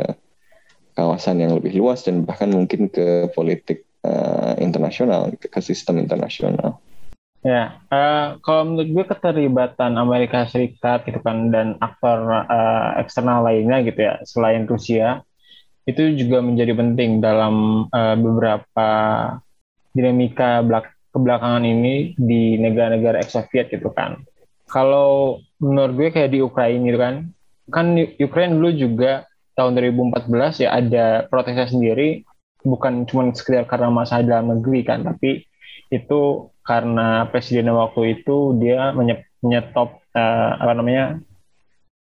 [0.95, 6.79] kawasan yang lebih luas dan bahkan mungkin ke politik uh, internasional, ke sistem internasional.
[7.45, 13.85] Ya, uh, kalau menurut gue keterlibatan Amerika Serikat gitu kan dan aktor uh, eksternal lainnya
[13.85, 15.21] gitu ya selain Rusia
[15.85, 18.89] itu juga menjadi penting dalam uh, beberapa
[19.93, 24.27] dinamika belak kebelakangan ini di negara-negara ex-Soviet gitu kan.
[24.67, 27.15] Kalau menurut gue kayak di Ukraina gitu kan,
[27.71, 27.87] kan
[28.19, 32.27] Ukraina dulu juga tahun 2014 ya ada protesnya sendiri
[32.67, 35.47] bukan cuma sekedar karena masalah dalam negeri kan, tapi
[35.93, 38.91] itu karena presiden waktu itu dia
[39.45, 41.21] menyetop uh, apa namanya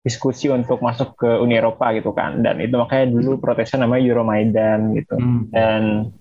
[0.03, 4.79] diskusi untuk masuk ke Uni Eropa gitu kan, dan itu makanya dulu protesnya namanya Euromaidan
[4.99, 5.43] gitu, hmm.
[5.55, 6.11] dan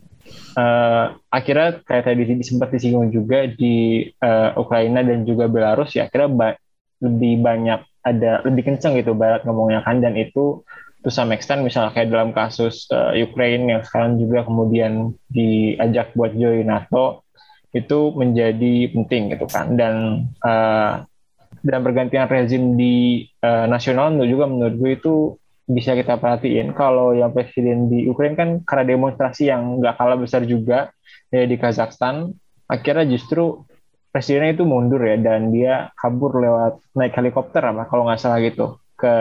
[0.58, 6.30] uh, akhirnya kayak tadi sempat disinggung juga di uh, Ukraina dan juga Belarus ya akhirnya
[6.30, 6.48] ba
[6.98, 10.02] lebih banyak ada lebih kenceng gitu Barat ngomongnya kan.
[10.02, 10.62] Dan itu
[11.04, 16.34] to some extent misalnya kayak dalam kasus uh, Ukraine yang sekarang juga kemudian diajak buat
[16.34, 17.22] join NATO
[17.76, 19.76] itu menjadi penting gitu kan.
[19.78, 19.94] Dan
[20.42, 21.04] uh,
[21.62, 25.14] dan pergantian rezim di uh, nasional juga menurut gue itu
[25.68, 26.72] bisa kita perhatiin.
[26.72, 30.90] Kalau yang presiden di Ukraina kan karena demonstrasi yang nggak kalah besar juga
[31.28, 32.32] ya di Kazakhstan
[32.64, 33.68] akhirnya justru
[34.08, 38.80] presidennya itu mundur ya dan dia kabur lewat naik helikopter apa kalau nggak salah gitu
[38.96, 39.14] ke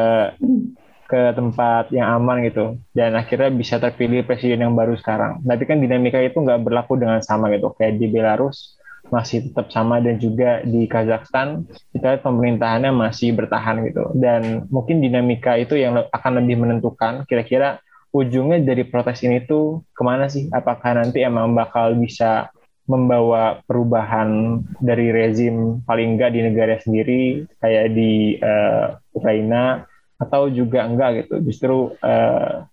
[1.08, 2.80] ke tempat yang aman gitu.
[2.92, 5.40] Dan akhirnya bisa terpilih presiden yang baru sekarang.
[5.44, 8.76] Tapi kan dinamika itu nggak berlaku dengan sama gitu kayak di Belarus
[9.08, 11.64] masih tetap sama dan juga di Kazakhstan
[11.96, 14.12] kita lihat pemerintahannya masih bertahan gitu.
[14.16, 17.80] Dan mungkin dinamika itu yang akan lebih menentukan kira-kira
[18.12, 20.48] ujungnya dari protes ini tuh ke mana sih?
[20.52, 22.52] Apakah nanti emang bakal bisa
[22.88, 29.84] membawa perubahan dari rezim paling enggak di negara sendiri kayak di uh, Ukraina
[30.18, 31.36] atau juga enggak gitu?
[31.44, 32.64] Justru uh,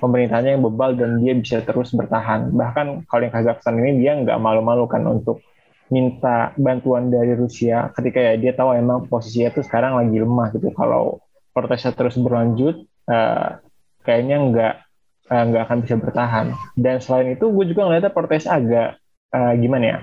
[0.00, 2.50] pemerintahnya yang bebal dan dia bisa terus bertahan.
[2.52, 5.44] Bahkan kalau yang Kazakhstan ini dia nggak malu-malu kan untuk
[5.88, 10.68] minta bantuan dari Rusia ketika ya dia tahu emang posisinya itu sekarang lagi lemah gitu.
[10.76, 11.24] Kalau
[11.56, 13.58] protesnya terus berlanjut uh,
[14.04, 14.74] kayaknya nggak
[15.32, 16.46] uh, nggak akan bisa bertahan.
[16.76, 19.00] Dan selain itu gue juga ngeliatnya protes agak
[19.32, 19.98] uh, gimana ya?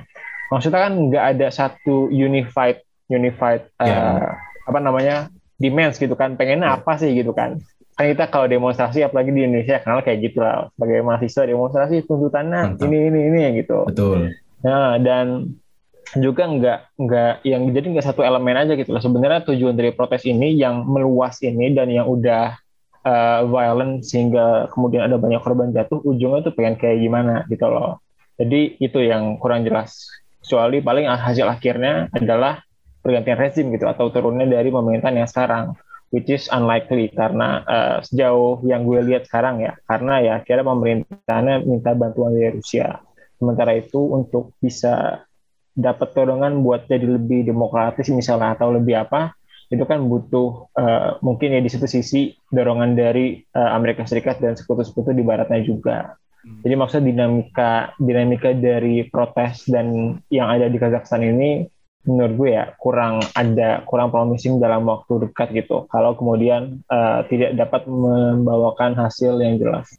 [0.49, 4.37] Maksudnya kan nggak ada satu unified unified uh, yeah.
[4.65, 5.15] apa namanya
[5.61, 6.37] demands gitu kan.
[6.37, 6.77] Pengennya yeah.
[6.81, 7.61] apa sih gitu kan?
[7.95, 10.69] Kan kita kalau demonstrasi apalagi di Indonesia kenal kayak gitu lah.
[10.75, 12.85] Sebagai mahasiswa demonstrasi tuntutannya Mantap.
[12.89, 13.85] ini ini ini gitu.
[13.87, 14.33] Betul.
[14.65, 15.55] Nah dan
[16.13, 19.01] juga nggak nggak yang jadi nggak satu elemen aja gitu lah.
[19.01, 22.53] Sebenarnya tujuan dari protes ini yang meluas ini dan yang udah
[23.01, 28.01] uh, violent sehingga kemudian ada banyak korban jatuh ujungnya tuh pengen kayak gimana gitu loh.
[28.37, 30.05] Jadi itu yang kurang jelas.
[30.45, 32.61] Kecuali paling hasil akhirnya adalah
[33.01, 35.73] pergantian rezim gitu atau turunnya dari pemerintahan yang sekarang
[36.13, 41.55] which is unlikely karena uh, sejauh yang gue lihat sekarang ya karena ya akhirnya pemerintahannya
[41.65, 43.01] minta bantuan dari Rusia.
[43.35, 45.24] Sementara itu untuk bisa
[45.75, 49.35] dapat dorongan buat jadi lebih demokratis misalnya atau lebih apa
[49.67, 54.53] itu kan butuh uh, mungkin ya di satu sisi dorongan dari uh, Amerika Serikat dan
[54.53, 56.15] sekutu-sekutu di baratnya juga.
[56.45, 56.61] Hmm.
[56.61, 61.65] Jadi maksud dinamika dinamika dari protes dan yang ada di Kazakhstan ini
[62.05, 65.89] menurut gue ya kurang ada kurang promising dalam waktu dekat gitu.
[65.89, 69.89] Kalau kemudian uh, tidak dapat membawakan hasil yang jelas.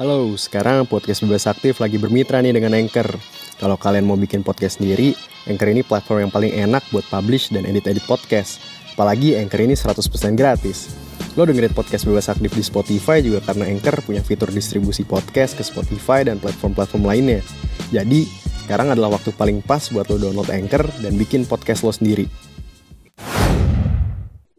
[0.00, 3.20] Halo, sekarang podcast Bebas Aktif lagi bermitra nih dengan Anchor.
[3.60, 5.12] Kalau kalian mau bikin podcast sendiri,
[5.44, 8.64] Anchor ini platform yang paling enak buat publish dan edit-edit podcast.
[8.96, 10.00] Apalagi Anchor ini 100%
[10.40, 10.96] gratis.
[11.36, 15.60] Lo dengerin podcast Bebas Aktif di Spotify juga karena Anchor punya fitur distribusi podcast ke
[15.60, 17.44] Spotify dan platform-platform lainnya.
[17.92, 18.24] Jadi,
[18.64, 22.24] sekarang adalah waktu paling pas buat lo download Anchor dan bikin podcast lo sendiri.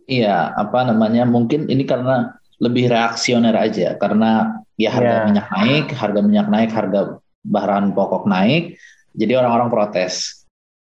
[0.06, 1.26] Iya, apa namanya?
[1.26, 5.26] Mungkin ini karena lebih reaksioner aja karena ya harga yeah.
[5.26, 7.02] minyak naik, harga minyak naik, harga
[7.42, 8.78] bahan pokok naik,
[9.18, 10.46] jadi orang-orang protes.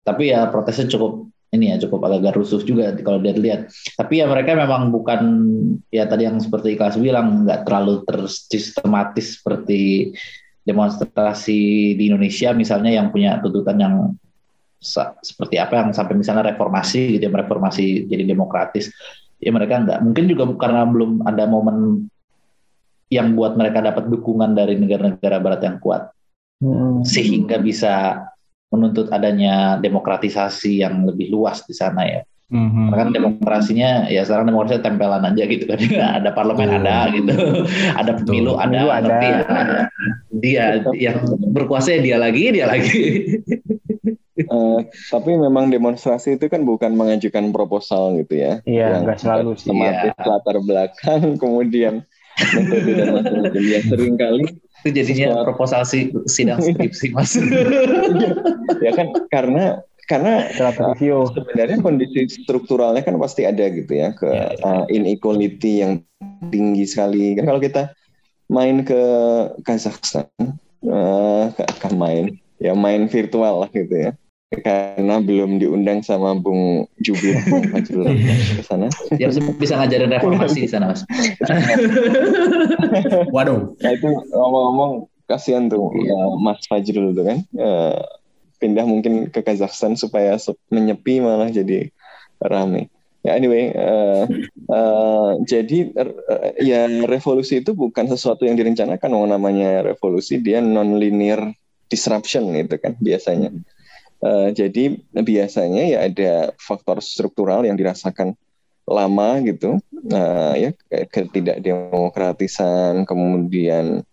[0.06, 3.74] Tapi ya protesnya cukup ini ya cukup agak rusuh juga kalau dia lihat.
[3.98, 5.22] Tapi ya mereka memang bukan
[5.90, 10.14] ya tadi yang seperti Ikhlas bilang nggak terlalu tersistematis seperti
[10.66, 13.96] demonstrasi di Indonesia misalnya yang punya tuntutan yang
[15.22, 18.94] seperti apa yang sampai misalnya reformasi gitu ya reformasi jadi demokratis
[19.40, 22.08] ya mereka enggak mungkin juga karena belum ada momen
[23.14, 26.10] yang buat mereka dapat dukungan dari negara-negara barat yang kuat
[26.64, 27.06] hmm.
[27.06, 28.26] sehingga bisa
[28.74, 32.86] menuntut adanya demokratisasi yang lebih luas di sana ya Mm-hmm.
[32.94, 35.82] Karena kan demokrasinya ya sekarang demokrasi tempelan aja gitu kan.
[36.22, 37.34] ada parlemen ada gitu.
[37.98, 39.02] ada pemilu ada, pemilu ada.
[39.02, 43.02] Tapi ya, dia yang berkuasa ya dia lagi, dia lagi.
[44.44, 44.80] uh,
[45.12, 48.60] tapi memang demonstrasi itu kan bukan mengajukan proposal gitu ya.
[48.68, 49.72] Iya, nggak selalu sih.
[49.72, 50.26] Tematis ya.
[50.28, 52.04] latar belakang, kemudian
[52.36, 54.46] metode dan macam-macam yang sering kali
[54.84, 57.34] itu jadinya proposal si, sidang skripsi mas.
[58.84, 64.54] ya kan karena karena uh, sebenarnya kondisi strukturalnya kan pasti ada gitu ya ke ya,
[64.54, 64.62] ya.
[64.62, 66.06] Uh, inequality yang
[66.54, 67.34] tinggi sekali.
[67.34, 67.90] Kan kalau kita
[68.46, 69.02] main ke
[69.66, 70.30] Kazakhstan,
[70.86, 74.12] uh, ke, main ya main virtual lah gitu ya
[74.54, 77.42] karena belum diundang sama Bung Jubir
[77.74, 78.88] Fajrul ke sana.
[79.18, 81.02] Ya bisa ngajarin reformasi di sana, Mas.
[83.36, 83.74] Waduh.
[83.82, 87.40] Nah itu ngomong-ngomong kasihan tuh ya, Mas Fajrul tuh kan.
[87.58, 88.00] Uh,
[88.62, 90.38] pindah mungkin ke Kazakhstan supaya
[90.70, 91.92] menyepi malah jadi
[92.40, 92.88] rame.
[93.26, 94.30] Ya anyway, uh,
[94.70, 101.50] uh, jadi uh, ya revolusi itu bukan sesuatu yang direncanakan, oh, namanya revolusi dia non-linear
[101.90, 103.50] disruption itu kan biasanya.
[104.24, 108.36] Uh, jadi biasanya ya ada faktor struktural yang dirasakan
[108.86, 109.82] lama gitu,
[110.14, 114.04] uh, ya ketidakdemokratisan, kemudian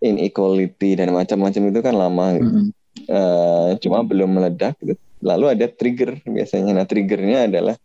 [0.00, 2.48] inequality dan macam-macam itu kan lama gitu.
[2.48, 2.72] Mm -hmm
[3.08, 4.98] uh, cuma belum meledak gitu.
[5.20, 6.72] lalu ada trigger biasanya.
[6.72, 7.76] Nah triggernya adalah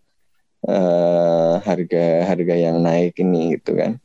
[0.64, 4.00] uh, harga harga yang naik ini gitu kan,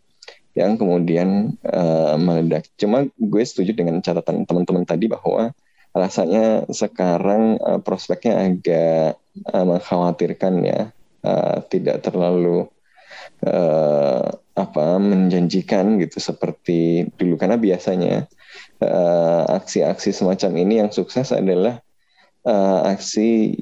[0.59, 2.66] yang kemudian uh, meledak.
[2.75, 5.55] Cuma gue setuju dengan catatan teman-teman tadi bahwa
[5.90, 9.18] rasanya sekarang uh, prospeknya agak
[9.50, 10.81] uh, mengkhawatirkan ya,
[11.26, 12.70] uh, tidak terlalu
[13.46, 18.29] uh, apa menjanjikan gitu seperti dulu karena biasanya
[19.48, 21.81] aksi-aksi uh, semacam ini yang sukses adalah
[22.44, 23.57] uh, aksi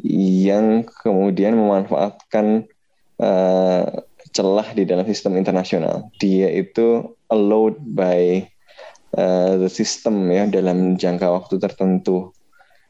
[0.47, 2.67] yang kemudian memanfaatkan
[3.19, 3.85] uh,
[4.31, 6.11] celah di dalam sistem internasional.
[6.21, 8.47] Dia itu allowed by
[9.17, 12.35] uh, the system ya dalam jangka waktu tertentu.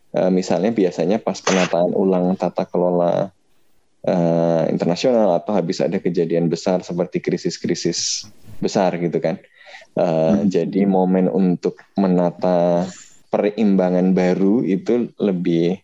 [0.08, 3.28] Uh, misalnya biasanya pas penataan ulang tata kelola
[4.08, 8.24] uh, internasional atau habis ada kejadian besar seperti krisis-krisis
[8.58, 9.36] besar gitu kan.
[9.94, 10.48] Uh, hmm.
[10.48, 12.88] Jadi momen untuk menata
[13.28, 15.76] perimbangan baru itu lebih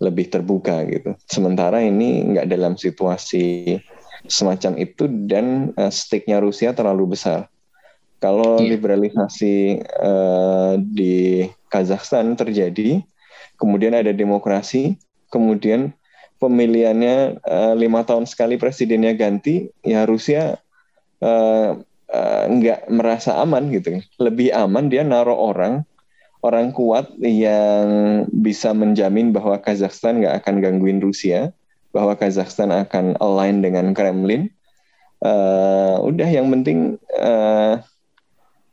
[0.00, 1.12] lebih terbuka gitu.
[1.28, 3.76] Sementara ini nggak dalam situasi
[4.24, 7.52] semacam itu dan uh, stake-nya Rusia terlalu besar.
[8.20, 8.76] Kalau yeah.
[8.76, 13.00] liberalisasi uh, di Kazakhstan terjadi,
[13.56, 15.00] kemudian ada demokrasi,
[15.32, 15.96] kemudian
[16.36, 20.60] pemilihannya uh, lima tahun sekali presidennya ganti, ya Rusia
[21.24, 21.80] uh,
[22.12, 24.04] uh, nggak merasa aman gitu.
[24.20, 25.88] Lebih aman dia naruh orang
[26.44, 27.88] orang kuat yang
[28.28, 31.56] bisa menjamin bahwa Kazakhstan nggak akan gangguin Rusia,
[31.92, 34.52] bahwa Kazakhstan akan align dengan Kremlin.
[35.20, 37.76] Uh, udah yang penting uh,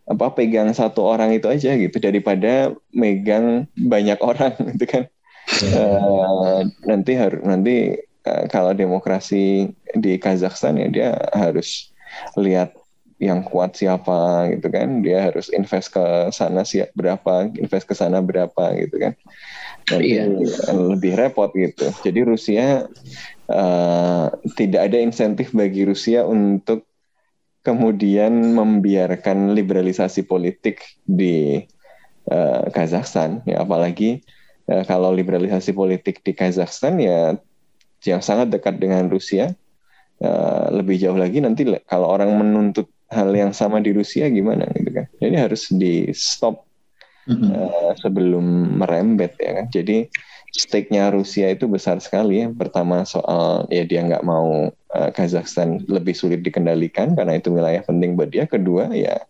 [0.08, 5.04] apa pegang satu orang itu aja gitu daripada megang banyak orang gitu kan.
[5.48, 7.96] Uh, nanti harus nanti
[8.28, 11.96] uh, kalau demokrasi di Kazakhstan ya dia harus
[12.36, 12.76] lihat
[13.18, 18.22] yang kuat siapa gitu kan dia harus invest ke sana siap berapa invest ke sana
[18.22, 19.14] berapa gitu kan
[19.88, 20.28] Nanti iya.
[20.70, 22.86] lebih repot gitu jadi Rusia
[23.50, 26.86] uh, tidak ada insentif bagi Rusia untuk
[27.68, 31.60] kemudian membiarkan liberalisasi politik di
[32.32, 34.24] uh, Kazakhstan ya apalagi
[34.72, 37.36] uh, kalau liberalisasi politik di Kazakhstan ya
[38.08, 39.52] yang sangat dekat dengan Rusia
[40.24, 44.92] uh, lebih jauh lagi nanti kalau orang menuntut hal yang sama di Rusia gimana gitu
[44.92, 45.08] kan.
[45.20, 46.68] Jadi harus di stop
[47.28, 47.50] mm-hmm.
[47.52, 49.66] uh, sebelum merembet ya kan.
[49.72, 50.08] Jadi
[50.52, 52.48] stake-nya Rusia itu besar sekali ya.
[52.52, 58.16] Pertama soal ya dia nggak mau uh, Kazakhstan lebih sulit dikendalikan karena itu wilayah penting
[58.16, 58.48] buat dia.
[58.48, 59.24] Kedua ya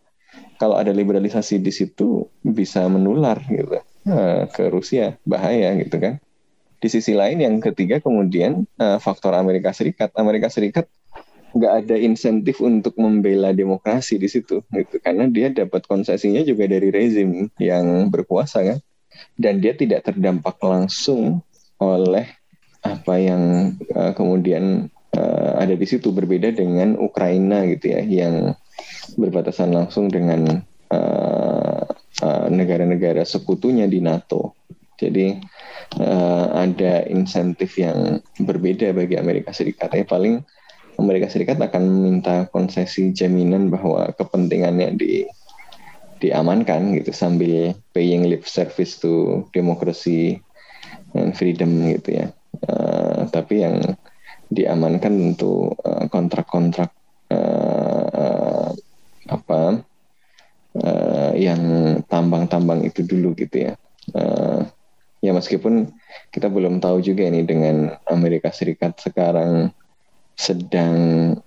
[0.62, 6.22] kalau ada liberalisasi di situ bisa menular gitu uh, ke Rusia bahaya gitu kan.
[6.78, 10.14] Di sisi lain yang ketiga kemudian uh, faktor Amerika Serikat.
[10.14, 10.86] Amerika Serikat
[11.58, 16.92] nggak ada insentif untuk membela demokrasi di situ gitu karena dia dapat konsesinya juga dari
[16.94, 18.78] rezim yang berkuasa kan
[19.38, 21.42] dan dia tidak terdampak langsung
[21.78, 22.26] oleh
[22.82, 26.14] apa yang uh, kemudian uh, ada di situ.
[26.14, 28.56] Berbeda dengan Ukraina gitu ya yang
[29.18, 30.62] berbatasan langsung dengan
[30.94, 31.84] uh,
[32.22, 34.58] uh, negara-negara sekutunya di NATO.
[34.98, 35.38] Jadi
[36.02, 39.94] uh, ada insentif yang berbeda bagi Amerika Serikat.
[39.94, 40.42] Ya paling
[40.98, 45.30] Amerika Serikat akan meminta konsesi jaminan bahwa kepentingannya di
[46.18, 50.42] diamankan gitu sambil paying lip service to democracy
[51.14, 52.28] and freedom gitu ya.
[52.66, 53.98] Uh, tapi yang
[54.50, 56.90] diamankan untuk uh, kontrak-kontrak
[57.30, 58.70] uh, uh,
[59.28, 59.62] apa
[60.82, 61.62] uh, yang
[62.08, 63.74] tambang-tambang itu dulu gitu ya.
[64.16, 64.64] Uh,
[65.20, 65.92] ya meskipun
[66.32, 69.70] kita belum tahu juga ini dengan Amerika Serikat sekarang
[70.38, 70.96] sedang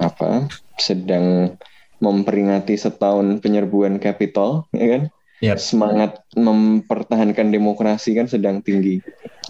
[0.02, 1.54] apa sedang
[2.01, 5.03] memperingati setahun penyerbuan Capitol ya kan
[5.45, 5.57] yep.
[5.61, 9.05] semangat mempertahankan demokrasi kan sedang tinggi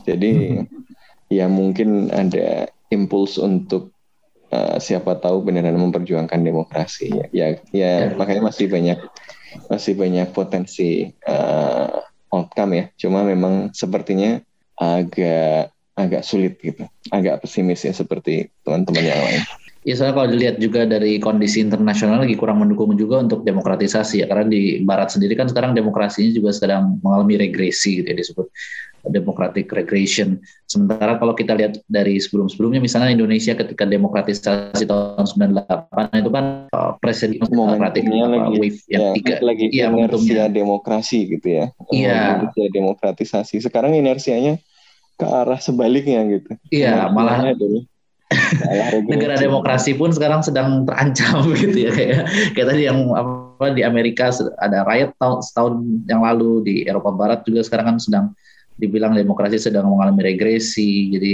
[0.07, 0.31] jadi
[0.67, 0.67] mm-hmm.
[1.39, 3.95] ya mungkin ada impuls untuk
[4.51, 8.19] uh, siapa tahu beneran memperjuangkan demokrasi ya ya, ya yeah.
[8.19, 8.99] makanya masih banyak
[9.71, 14.43] masih banyak potensi uh, outcome ya cuma memang sepertinya
[14.79, 19.43] agak agak sulit gitu, agak pesimis ya seperti teman-teman yang lain.
[19.81, 24.27] Ya soalnya kalau dilihat juga dari kondisi internasional lagi kurang mendukung juga untuk demokratisasi ya
[24.29, 28.47] karena di Barat sendiri kan sekarang demokrasinya juga sedang mengalami regresi gitu ya disebut
[29.09, 30.37] democratic regression.
[30.69, 36.45] Sementara kalau kita lihat dari sebelum-sebelumnya misalnya Indonesia ketika demokratisasi tahun 98 itu kan
[36.77, 41.65] uh, presiden demokratik lagi, wave yang ya, tiga lagi ya, inersia demokrasi gitu ya.
[41.89, 42.53] Iya.
[42.53, 43.65] demokratisasi.
[43.65, 44.61] Sekarang inersianya
[45.17, 46.53] ke arah sebaliknya gitu.
[46.69, 47.57] Iya, malah
[49.11, 52.19] negara demokrasi pun sekarang sedang terancam gitu ya kayak
[52.55, 54.31] kayak tadi yang apa di Amerika
[54.63, 55.75] ada riot tahun setahun
[56.07, 58.27] yang lalu di Eropa Barat juga sekarang kan sedang
[58.81, 61.13] dibilang demokrasi sedang mengalami regresi.
[61.13, 61.33] Jadi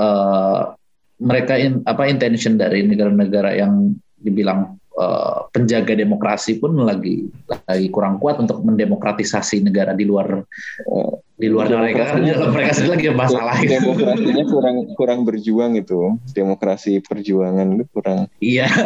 [0.00, 0.72] uh,
[1.20, 7.28] mereka in, apa intention dari negara-negara yang dibilang uh, penjaga demokrasi pun lagi
[7.68, 10.40] lagi kurang kuat untuk mendemokratisasi negara di luar
[10.88, 13.72] uh, di luar mereka di dalam mereka sendiri lagi masalah itu.
[13.80, 16.20] Demokrasinya kurang kurang berjuang itu.
[16.36, 18.28] Demokrasi perjuangan itu kurang.
[18.44, 18.68] Iya.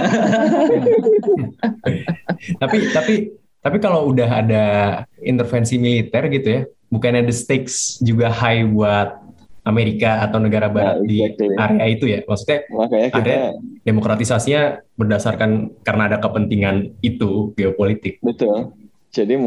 [2.63, 3.15] tapi tapi
[3.59, 4.65] tapi kalau udah ada
[5.19, 6.63] intervensi militer gitu ya,
[6.95, 9.25] bukannya the stakes juga high buat
[9.65, 11.49] Amerika atau negara barat nah, exactly.
[11.49, 12.21] di area itu ya?
[12.29, 13.37] Maksudnya Makanya kita, ada
[13.83, 14.63] demokratisasinya
[14.95, 15.51] berdasarkan
[15.83, 18.21] karena ada kepentingan itu geopolitik.
[18.21, 18.77] Betul.
[19.15, 19.39] Jadi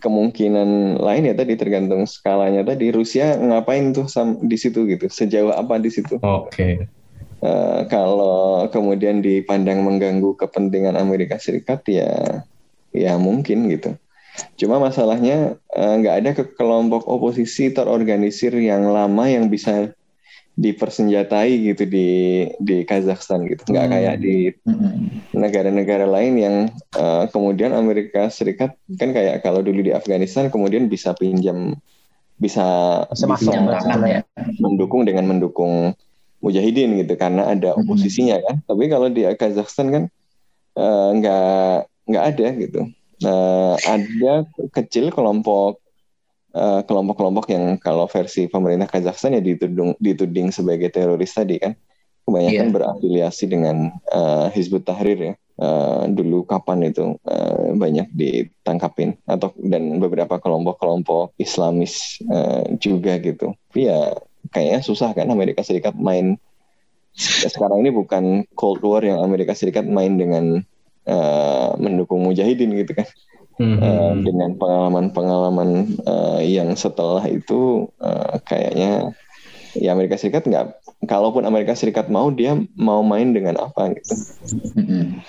[0.00, 4.08] kemungkinan lain ya tadi tergantung skalanya tadi Rusia ngapain tuh
[4.40, 6.16] di situ gitu, sejauh apa di situ?
[6.24, 6.48] Oke.
[6.48, 6.74] Okay.
[7.44, 12.40] Uh, kalau kemudian dipandang mengganggu kepentingan Amerika Serikat ya
[12.96, 13.92] ya mungkin gitu.
[14.58, 19.94] Cuma masalahnya eh, nggak uh, ada ke kelompok oposisi terorganisir yang lama yang bisa
[20.54, 22.08] dipersenjatai gitu di
[22.62, 23.94] di Kazakhstan gitu nggak hmm.
[23.94, 25.34] kayak di hmm.
[25.34, 26.56] negara-negara lain yang
[26.94, 31.74] uh, kemudian Amerika Serikat kan kayak kalau dulu di Afghanistan kemudian bisa pinjam
[32.38, 32.62] bisa
[34.06, 34.22] ya.
[34.62, 35.94] mendukung dengan mendukung
[36.38, 40.04] mujahidin gitu karena ada oposisinya kan tapi kalau di Kazakhstan kan
[40.78, 41.78] uh, nggak
[42.14, 42.80] nggak ada gitu
[43.26, 45.83] uh, ada kecil kelompok
[46.54, 51.74] kelompok eh, kelompok-kelompok yang kalau versi pemerintah Kazakhstan ya dituding, dituding sebagai teroris tadi kan.
[52.24, 52.72] Kebanyakan yeah.
[52.72, 55.34] berafiliasi dengan uh, Hizbut Tahrir ya.
[55.54, 59.20] Uh, dulu kapan itu uh, banyak ditangkapin.
[59.28, 63.52] Atau dan beberapa kelompok-kelompok Islamis uh, juga gitu.
[63.68, 64.16] Tapi ya
[64.56, 66.40] kayaknya susah kan Amerika Serikat main.
[67.44, 70.64] Sekarang ini bukan Cold War yang Amerika Serikat main dengan
[71.04, 73.08] uh, mendukung mujahidin gitu kan
[73.58, 73.78] hmm.
[73.80, 79.14] uh, dengan pengalaman-pengalaman uh, yang setelah itu uh, kayaknya
[79.74, 84.14] ya Amerika Serikat nggak kalaupun Amerika Serikat mau dia mau main dengan apa gitu.
[84.78, 85.20] Hmm.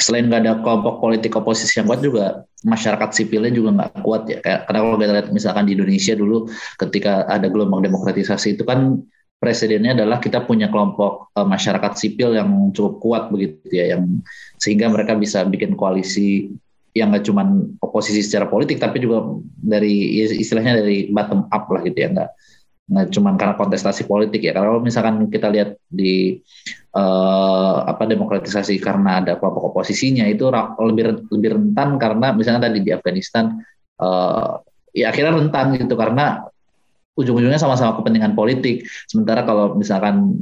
[0.00, 4.38] Selain nggak ada kelompok politik oposisi yang kuat juga masyarakat sipilnya juga nggak kuat ya.
[4.40, 6.48] Kayak karena kalau kita lihat misalkan di Indonesia dulu
[6.78, 9.02] ketika ada gelombang demokratisasi itu kan
[9.40, 14.20] presidennya adalah kita punya kelompok uh, masyarakat sipil yang cukup kuat begitu ya yang
[14.60, 16.52] sehingga mereka bisa bikin koalisi
[16.96, 17.46] yang nggak cuma
[17.78, 22.30] oposisi secara politik tapi juga dari istilahnya dari bottom up lah gitu ya nggak
[22.90, 24.50] nggak cuma karena kontestasi politik ya.
[24.50, 26.42] Kalau misalkan kita lihat di
[26.98, 30.50] uh, apa demokratisasi karena ada kelompok oposisinya itu
[30.82, 33.62] lebih lebih rentan karena misalnya tadi di Afghanistan
[34.02, 34.58] uh,
[34.90, 36.50] ya akhirnya rentan gitu karena
[37.14, 38.82] ujung-ujungnya sama-sama kepentingan politik.
[39.06, 40.34] Sementara kalau misalkan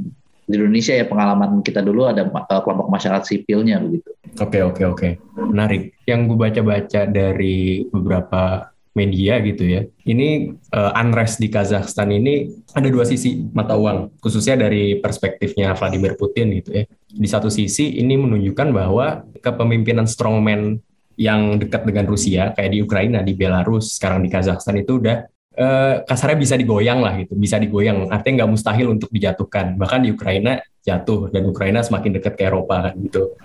[0.49, 4.09] di Indonesia ya pengalaman kita dulu ada uh, kelompok masyarakat sipilnya begitu.
[4.41, 5.11] Oke okay, oke okay, oke okay.
[5.45, 5.93] menarik.
[6.09, 9.85] Yang gue baca-baca dari beberapa media gitu ya.
[9.85, 16.17] Ini uh, unrest di Kazakhstan ini ada dua sisi mata uang, khususnya dari perspektifnya Vladimir
[16.17, 16.83] Putin gitu ya.
[17.05, 20.81] Di satu sisi ini menunjukkan bahwa kepemimpinan strongman
[21.19, 25.29] yang dekat dengan Rusia kayak di Ukraina, di Belarus, sekarang di Kazakhstan itu udah
[25.59, 28.07] uh, kasarnya bisa digoyang lah gitu, bisa digoyang.
[28.07, 29.75] Artinya nggak mustahil untuk dijatuhkan.
[29.75, 33.35] Bahkan di Ukraina jatuh dan Ukraina semakin dekat ke Eropa kan gitu.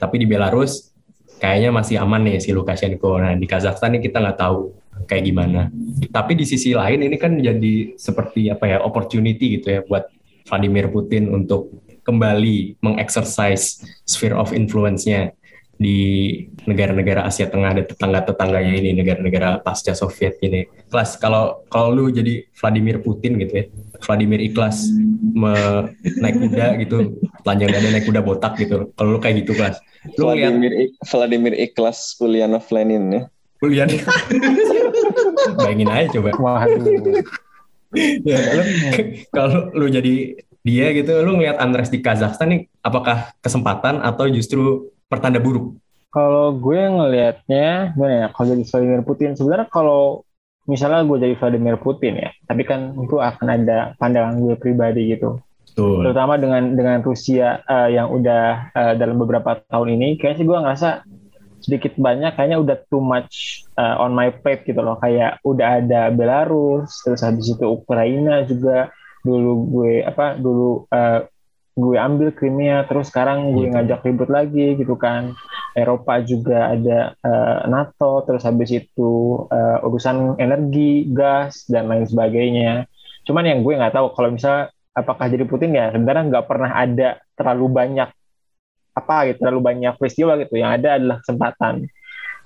[0.00, 0.90] Tapi di Belarus
[1.38, 3.20] kayaknya masih aman nih si Lukashenko.
[3.20, 4.74] Nah di Kazakhstan ini kita nggak tahu
[5.06, 5.70] kayak gimana.
[6.10, 10.10] Tapi di sisi lain ini kan jadi seperti apa ya opportunity gitu ya buat
[10.48, 11.70] Vladimir Putin untuk
[12.08, 15.36] kembali mengexercise sphere of influence-nya
[15.78, 15.98] di
[16.66, 20.66] negara-negara Asia Tengah dan tetangga-tetangganya ini negara-negara pasca Soviet ini.
[20.90, 23.64] Kelas kalau kalau lu jadi Vladimir Putin gitu ya,
[24.02, 24.90] Vladimir ikhlas
[25.22, 25.54] me,
[26.18, 28.90] naik kuda gitu, telanjang dada naik kuda botak gitu.
[28.98, 29.78] Kalau lu kayak gitu kelas.
[30.18, 33.22] Lu Vladimir, lihat, Vladimir ikhlas Ulyanov Lenin ya.
[33.62, 34.02] Ulyanov.
[35.62, 36.30] Bayangin aja coba.
[36.34, 37.22] Waduh.
[38.28, 38.64] ya, kalau,
[39.30, 44.90] kalau lu jadi dia gitu, lu ngeliat Andres di Kazakhstan nih, apakah kesempatan atau justru
[45.08, 45.80] pertanda buruk?
[46.08, 48.26] Kalau gue ngelihatnya, gimana ya?
[48.32, 50.24] Kalau jadi Vladimir Putin, sebenarnya kalau
[50.64, 55.40] misalnya gue jadi Vladimir Putin ya, tapi kan itu akan ada pandangan gue pribadi gitu.
[55.68, 56.08] Betul.
[56.08, 60.58] Terutama dengan dengan Rusia uh, yang udah uh, dalam beberapa tahun ini, kayaknya sih gue
[60.58, 60.88] ngerasa
[61.58, 64.96] sedikit banyak kayaknya udah too much uh, on my plate gitu loh.
[64.96, 68.88] Kayak udah ada Belarus, terus habis itu Ukraina juga
[69.22, 71.20] dulu gue apa dulu uh,
[71.78, 73.72] gue ambil Crimea terus sekarang gue iya.
[73.78, 75.38] ngajak ribut lagi gitu kan
[75.78, 82.90] Eropa juga ada uh, NATO terus habis itu uh, urusan energi gas dan lain sebagainya
[83.22, 87.22] cuman yang gue nggak tahu kalau misalnya apakah jadi Putin ya sebenarnya nggak pernah ada
[87.38, 88.10] terlalu banyak
[88.98, 91.86] apa gitu terlalu banyak peristiwa gitu yang ada adalah kesempatan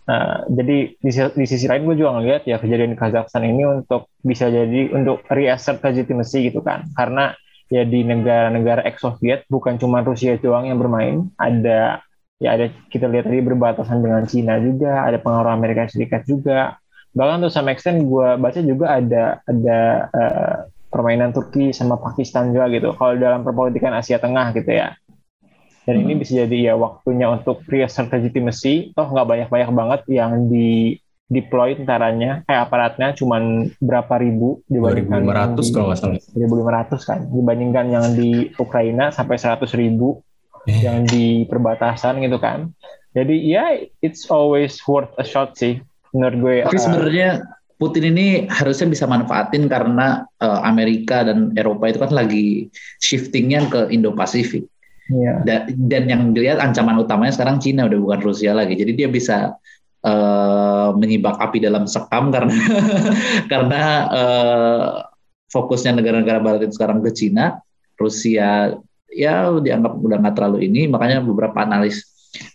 [0.02, 4.10] Nah, jadi di, di sisi lain gue juga ngeliat ya kejadian di Kazakhstan ini untuk
[4.18, 6.90] bisa jadi untuk reassert legitimacy gitu kan.
[6.98, 7.30] Karena
[7.72, 12.04] ya di negara-negara ex-Soviet bukan cuma Rusia doang yang bermain, ada
[12.36, 16.76] ya ada kita lihat tadi berbatasan dengan Cina juga, ada pengaruh Amerika Serikat juga.
[17.16, 19.80] Bahkan to some extent gue baca juga ada ada
[20.12, 20.56] eh,
[20.92, 22.92] permainan Turki sama Pakistan juga gitu.
[22.92, 24.92] Kalau dalam perpolitikan Asia Tengah gitu ya.
[25.82, 28.92] Dan ini bisa jadi ya waktunya untuk reassert legitimacy.
[28.94, 31.00] Toh nggak banyak-banyak banget yang di
[31.32, 36.20] deploy tentaranya, eh aparatnya cuman berapa ribu dibandingkan 2500 yang di- kalau nggak salah.
[37.00, 38.30] 1.500 kan dibandingkan yang di
[38.60, 40.20] Ukraina sampai 100 ribu
[40.68, 42.70] yang di perbatasan gitu kan.
[43.16, 43.72] Jadi ya
[44.04, 45.80] it's always worth a shot sih
[46.12, 46.56] menurut gue.
[46.68, 47.28] Tapi uh, sebenarnya
[47.80, 52.70] Putin ini harusnya bisa manfaatin karena eh, Amerika dan Eropa itu kan lagi
[53.02, 54.62] shiftingnya ke Indo-Pasifik.
[55.10, 55.42] Iya.
[55.42, 58.78] Da- Dan, yang dilihat ancaman utamanya sekarang Cina udah bukan Rusia lagi.
[58.78, 59.58] Jadi dia bisa
[60.02, 62.54] eh, menyibak api dalam sekam karena
[63.52, 64.90] karena eh,
[65.52, 67.60] fokusnya negara-negara Barat itu sekarang ke Cina,
[68.00, 68.72] Rusia
[69.12, 70.88] ya dianggap udah nggak terlalu ini.
[70.88, 72.02] Makanya beberapa analis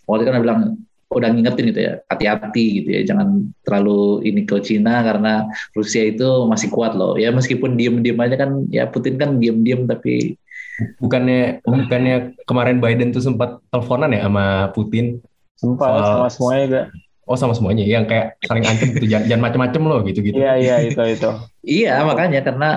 [0.02, 0.60] politik kan bilang
[1.08, 6.44] udah ngingetin gitu ya, hati-hati gitu ya, jangan terlalu ini ke Cina karena Rusia itu
[6.44, 7.16] masih kuat loh.
[7.16, 10.36] Ya meskipun diem-diem aja kan, ya Putin kan diem-diem tapi
[10.78, 15.18] Bukannya bukannya kemarin Biden tuh sempat teleponan ya sama Putin?
[15.58, 16.82] Sempat Soal- sama semuanya juga.
[17.28, 20.40] Oh sama semuanya, yang kayak saling ancam gitu, jangan, jangan macem-macem loh gitu-gitu.
[20.40, 21.30] Iya iya itu itu.
[21.84, 22.70] Iya makanya karena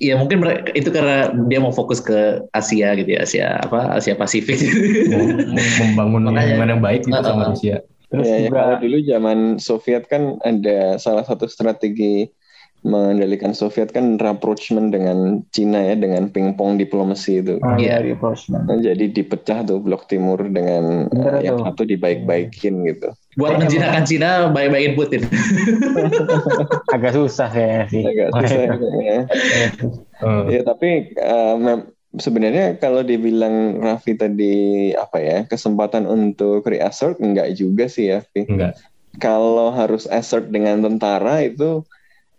[0.00, 4.16] ya mungkin mereka, itu karena dia mau fokus ke Asia gitu ya Asia apa Asia
[4.16, 4.56] Pasifik.
[5.76, 7.52] Membangun hubungan yang baik gitu sama Uh-uh.
[7.52, 7.84] Rusia.
[8.06, 12.30] Terus ya, ya, juga kalau dulu zaman Soviet kan ada salah satu strategi
[12.86, 17.58] mengendalikan Soviet kan rapprochement dengan Cina ya dengan pingpong diplomasi itu.
[17.60, 17.98] ah, Iya.
[17.98, 18.62] ya, di approachment.
[18.64, 23.10] Nah, jadi dipecah tuh blok timur dengan Bener eh, yang satu dibaik-baikin gitu.
[23.34, 25.26] Buat menjinakkan Cina baik-baikin Putin.
[26.88, 28.02] Agak susah kayaknya sih.
[28.06, 28.60] Agak susah
[28.96, 29.20] ya.
[30.16, 31.12] Eh, Ya tapi
[31.58, 34.54] mem- sebenarnya kalau dibilang Raffi tadi
[34.96, 38.24] apa ya kesempatan untuk reassert enggak juga sih ya.
[38.32, 38.78] Enggak.
[39.16, 41.84] Kalau harus assert dengan tentara itu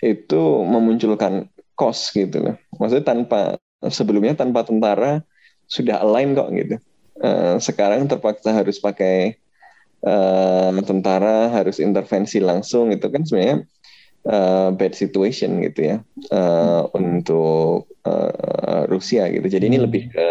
[0.02, 2.56] itu memunculkan cost gitu loh.
[2.82, 3.40] Maksudnya tanpa
[3.86, 5.22] sebelumnya tanpa tentara
[5.70, 6.76] sudah align kok gitu.
[7.18, 9.38] Eh, sekarang terpaksa harus pakai
[10.06, 13.58] eh, tentara harus intervensi langsung itu kan sebenarnya
[14.26, 15.98] eh, bad situation gitu ya
[16.34, 19.46] eh, untuk eh, Rusia gitu.
[19.50, 20.28] Jadi ini lebih ke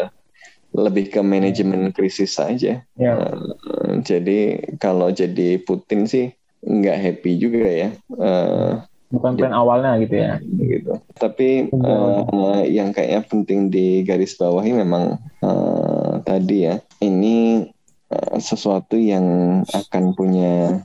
[0.76, 2.82] lebih ke manajemen krisis saja.
[2.98, 3.12] Ya.
[3.14, 4.38] Eh, jadi
[4.82, 6.34] kalau jadi Putin sih
[6.66, 7.88] nggak happy juga ya.
[7.96, 8.72] Eh,
[9.06, 10.42] Bukan plan awalnya gitu ya.
[10.42, 10.98] gitu.
[11.14, 17.70] Tapi eh, yang kayaknya penting di garis bawahi memang eh, tadi ya, ini
[18.10, 20.82] eh, sesuatu yang akan punya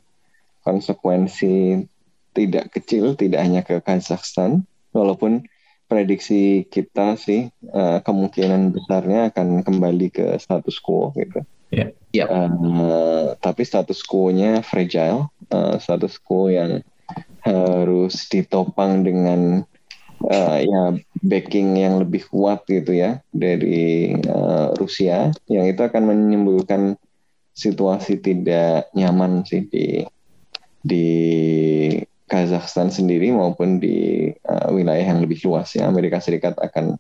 [0.62, 1.82] konsekuensi
[2.38, 4.64] tidak kecil, tidak hanya ke Kazakhstan,
[4.94, 5.44] walaupun
[5.92, 11.44] prediksi kita sih eh, kemungkinan besarnya akan kembali ke status quo gitu.
[11.72, 11.92] Ya.
[12.12, 12.28] Ya.
[12.28, 16.84] Eh, tapi status quo-nya fragile, eh, status quo yang
[17.42, 19.66] harus ditopang dengan
[20.30, 20.82] eh, ya
[21.22, 26.98] backing yang lebih kuat gitu ya dari eh, Rusia yang itu akan menimbulkan
[27.52, 30.06] situasi tidak nyaman sih di
[30.82, 31.08] di
[32.32, 35.92] Kazakhstan sendiri maupun di eh, wilayah yang lebih luas ya.
[35.92, 36.96] Amerika Serikat akan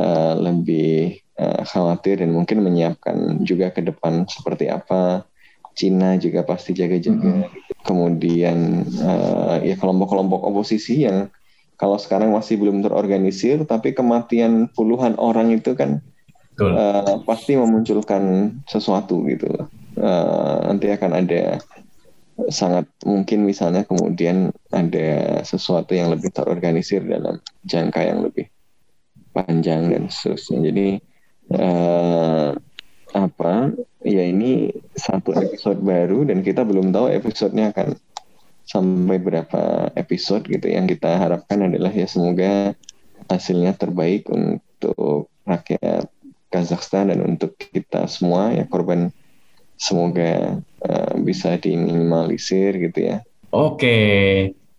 [0.00, 5.28] eh, lebih eh, khawatir dan mungkin menyiapkan juga ke depan seperti apa
[5.76, 7.52] Cina juga pasti jaga-jaga
[7.84, 11.28] kemudian eh, ya kelompok-kelompok oposisi yang
[11.76, 16.00] kalau sekarang masih belum terorganisir tapi kematian puluhan orang itu kan
[16.56, 16.72] Betul.
[16.72, 19.52] eh, pasti memunculkan sesuatu gitu.
[19.96, 21.60] Eh, nanti akan ada
[22.52, 28.52] sangat mungkin misalnya kemudian ada sesuatu yang lebih terorganisir dalam jangka yang lebih
[29.32, 30.88] panjang dan seterusnya jadi
[31.56, 32.48] eh,
[33.16, 33.72] apa
[34.04, 37.96] ya ini satu episode baru dan kita belum tahu episodenya akan
[38.68, 42.76] sampai berapa episode gitu yang kita harapkan adalah ya semoga
[43.32, 46.12] hasilnya terbaik untuk rakyat
[46.52, 49.08] Kazakhstan dan untuk kita semua ya korban
[49.80, 53.24] semoga eh, bisa diminimalisir gitu ya
[53.56, 53.96] Oke,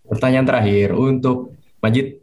[0.06, 2.22] pertanyaan terakhir untuk Majid.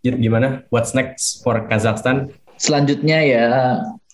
[0.00, 0.64] Jid, gimana?
[0.72, 2.32] What's next for Kazakhstan?
[2.56, 3.46] Selanjutnya ya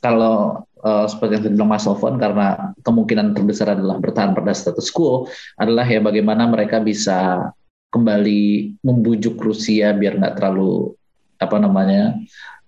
[0.03, 4.89] kalau eh, seperti yang tadi bilang Mas Sofon karena kemungkinan terbesar adalah bertahan pada status
[4.95, 5.27] quo
[5.59, 7.51] adalah ya bagaimana mereka bisa
[7.91, 10.95] kembali membujuk Rusia biar nggak terlalu
[11.37, 12.17] apa namanya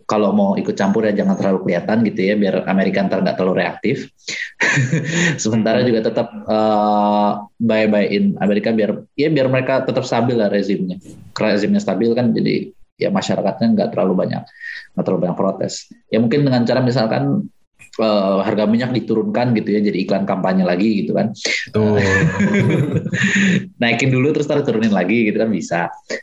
[0.09, 3.61] kalau mau ikut campur ya jangan terlalu kelihatan gitu ya biar Amerika ntar nggak terlalu
[3.61, 4.09] reaktif.
[5.45, 10.97] Sementara juga tetap uh, bye-byein Amerika biar ya biar mereka tetap stabil lah rezimnya.
[11.37, 14.43] Rezimnya stabil kan jadi ya masyarakatnya nggak terlalu banyak
[14.97, 15.93] nggak terlalu banyak protes.
[16.09, 17.53] Ya mungkin dengan cara misalkan
[17.99, 21.34] uh, harga minyak diturunkan gitu ya jadi iklan kampanye lagi gitu kan.
[21.74, 21.99] Tuh.
[23.82, 25.80] naikin dulu terus taruh turunin lagi gitu kan bisa.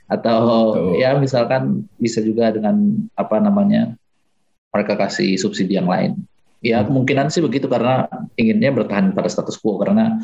[0.08, 0.40] Atau
[0.74, 0.94] Tuh.
[0.98, 3.94] ya misalkan bisa juga dengan apa namanya
[4.72, 6.20] mereka kasih subsidi yang lain.
[6.64, 8.10] Ya kemungkinan sih begitu karena
[8.40, 10.18] inginnya bertahan pada status quo karena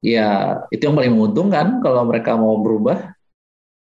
[0.00, 3.12] ya itu yang paling menguntungkan kalau mereka mau berubah.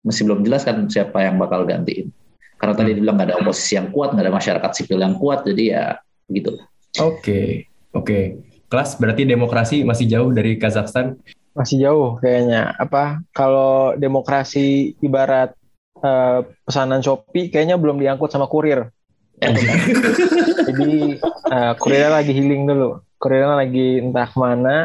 [0.03, 2.15] Masih belum jelas kan siapa yang bakal gantiin.
[2.59, 5.65] Karena tadi dibilang nggak ada oposisi yang kuat nggak ada masyarakat sipil yang kuat jadi
[5.71, 5.85] ya
[6.27, 6.59] begitu
[6.99, 8.43] Oke, oke.
[8.69, 11.17] Kelas berarti demokrasi masih jauh dari Kazakhstan.
[11.57, 12.77] Masih jauh kayaknya.
[12.77, 15.57] Apa kalau demokrasi ibarat
[16.03, 18.93] eh, pesanan Shopee kayaknya belum diangkut sama kurir.
[20.69, 23.01] Jadi eh, kurirnya lagi healing dulu.
[23.17, 24.77] Kurirnya lagi entah ke mana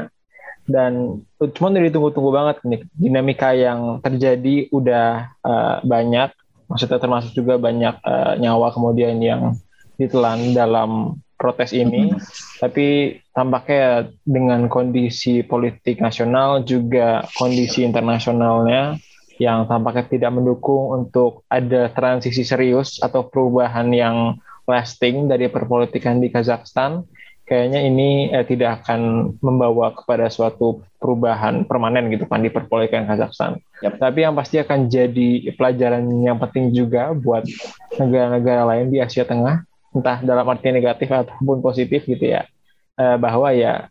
[0.64, 1.20] dan
[1.60, 6.30] cuma udah ditunggu-tunggu banget nih dinamika yang terjadi udah eh, banyak.
[6.72, 9.60] Maksudnya termasuk juga banyak eh, nyawa kemudian yang
[10.00, 12.14] ditelan dalam protes ini,
[12.62, 19.02] tapi tampaknya dengan kondisi politik nasional juga kondisi internasionalnya
[19.42, 24.38] yang tampaknya tidak mendukung untuk ada transisi serius atau perubahan yang
[24.70, 27.04] lasting dari perpolitikan di Kazakhstan,
[27.44, 33.60] kayaknya ini eh, tidak akan membawa kepada suatu perubahan permanen gitu kan di perpolitikan Kazakhstan.
[33.84, 34.00] Yap.
[34.00, 37.44] Tapi yang pasti akan jadi pelajaran yang penting juga buat
[38.00, 42.44] negara-negara lain di Asia Tengah entah dalam arti negatif ataupun positif gitu ya
[42.98, 43.88] eh, bahwa ya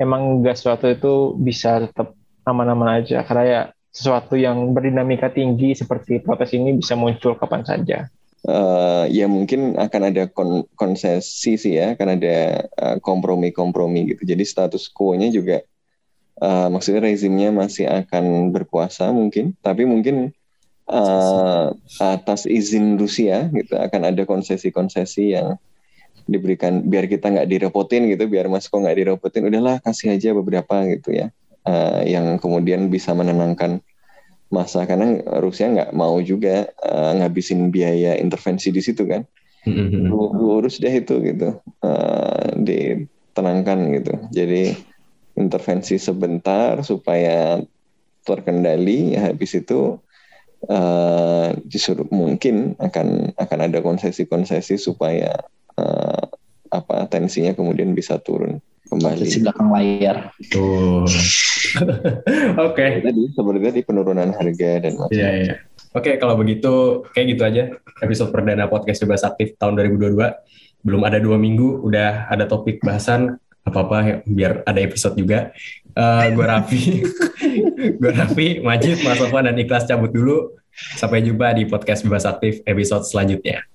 [0.00, 2.16] emang nggak sesuatu itu bisa tetap
[2.48, 3.60] aman-aman aja karena ya
[3.90, 8.06] sesuatu yang berdinamika tinggi seperti protes ini bisa muncul kapan saja.
[8.40, 14.24] Eh, ya mungkin akan ada kon- konsesi sih ya, akan ada eh, kompromi-kompromi gitu.
[14.24, 15.60] Jadi status quo-nya juga
[16.40, 20.32] eh, maksudnya rezimnya masih akan berkuasa mungkin, tapi mungkin
[20.90, 21.66] eh,
[22.02, 25.54] atas izin Rusia gitu akan ada konsesi-konsesi yang
[26.26, 31.10] diberikan biar kita nggak direpotin gitu, biar Moskow nggak direpotin, udahlah kasih aja beberapa gitu
[31.14, 31.30] ya,
[31.66, 33.82] eh, yang kemudian bisa menenangkan
[34.50, 34.86] masa.
[34.86, 39.26] Karena Rusia nggak mau juga eh, ngabisin biaya intervensi di situ kan,
[40.10, 44.74] Lu- lu urus deh itu gitu, eh, ditenangkan gitu, jadi
[45.34, 47.58] intervensi sebentar supaya
[48.22, 49.98] terkendali, ya habis itu
[50.68, 55.32] eh, disuruh mungkin akan akan ada konsesi-konsesi supaya
[55.78, 56.22] eh,
[56.70, 59.22] apa tensinya kemudian bisa turun kembali.
[59.26, 60.16] di belakang layar
[60.50, 61.06] Tuh.
[62.66, 62.86] Oke.
[63.02, 65.54] Tadi seperti tadi penurunan harga dan macam Iya, iya.
[65.90, 67.62] Oke, kalau begitu kayak gitu aja
[67.98, 70.86] episode perdana podcast bebas aktif tahun 2022.
[70.86, 73.36] Belum ada dua minggu, udah ada topik bahasan
[73.66, 75.50] apa-apa ya, biar ada episode juga.
[75.96, 76.82] Eh gue Raffi,
[78.00, 80.54] gue Raffi, Majid, Mas Sofwan, dan Ikhlas cabut dulu.
[80.70, 83.66] Sampai jumpa di podcast bebas aktif episode selanjutnya.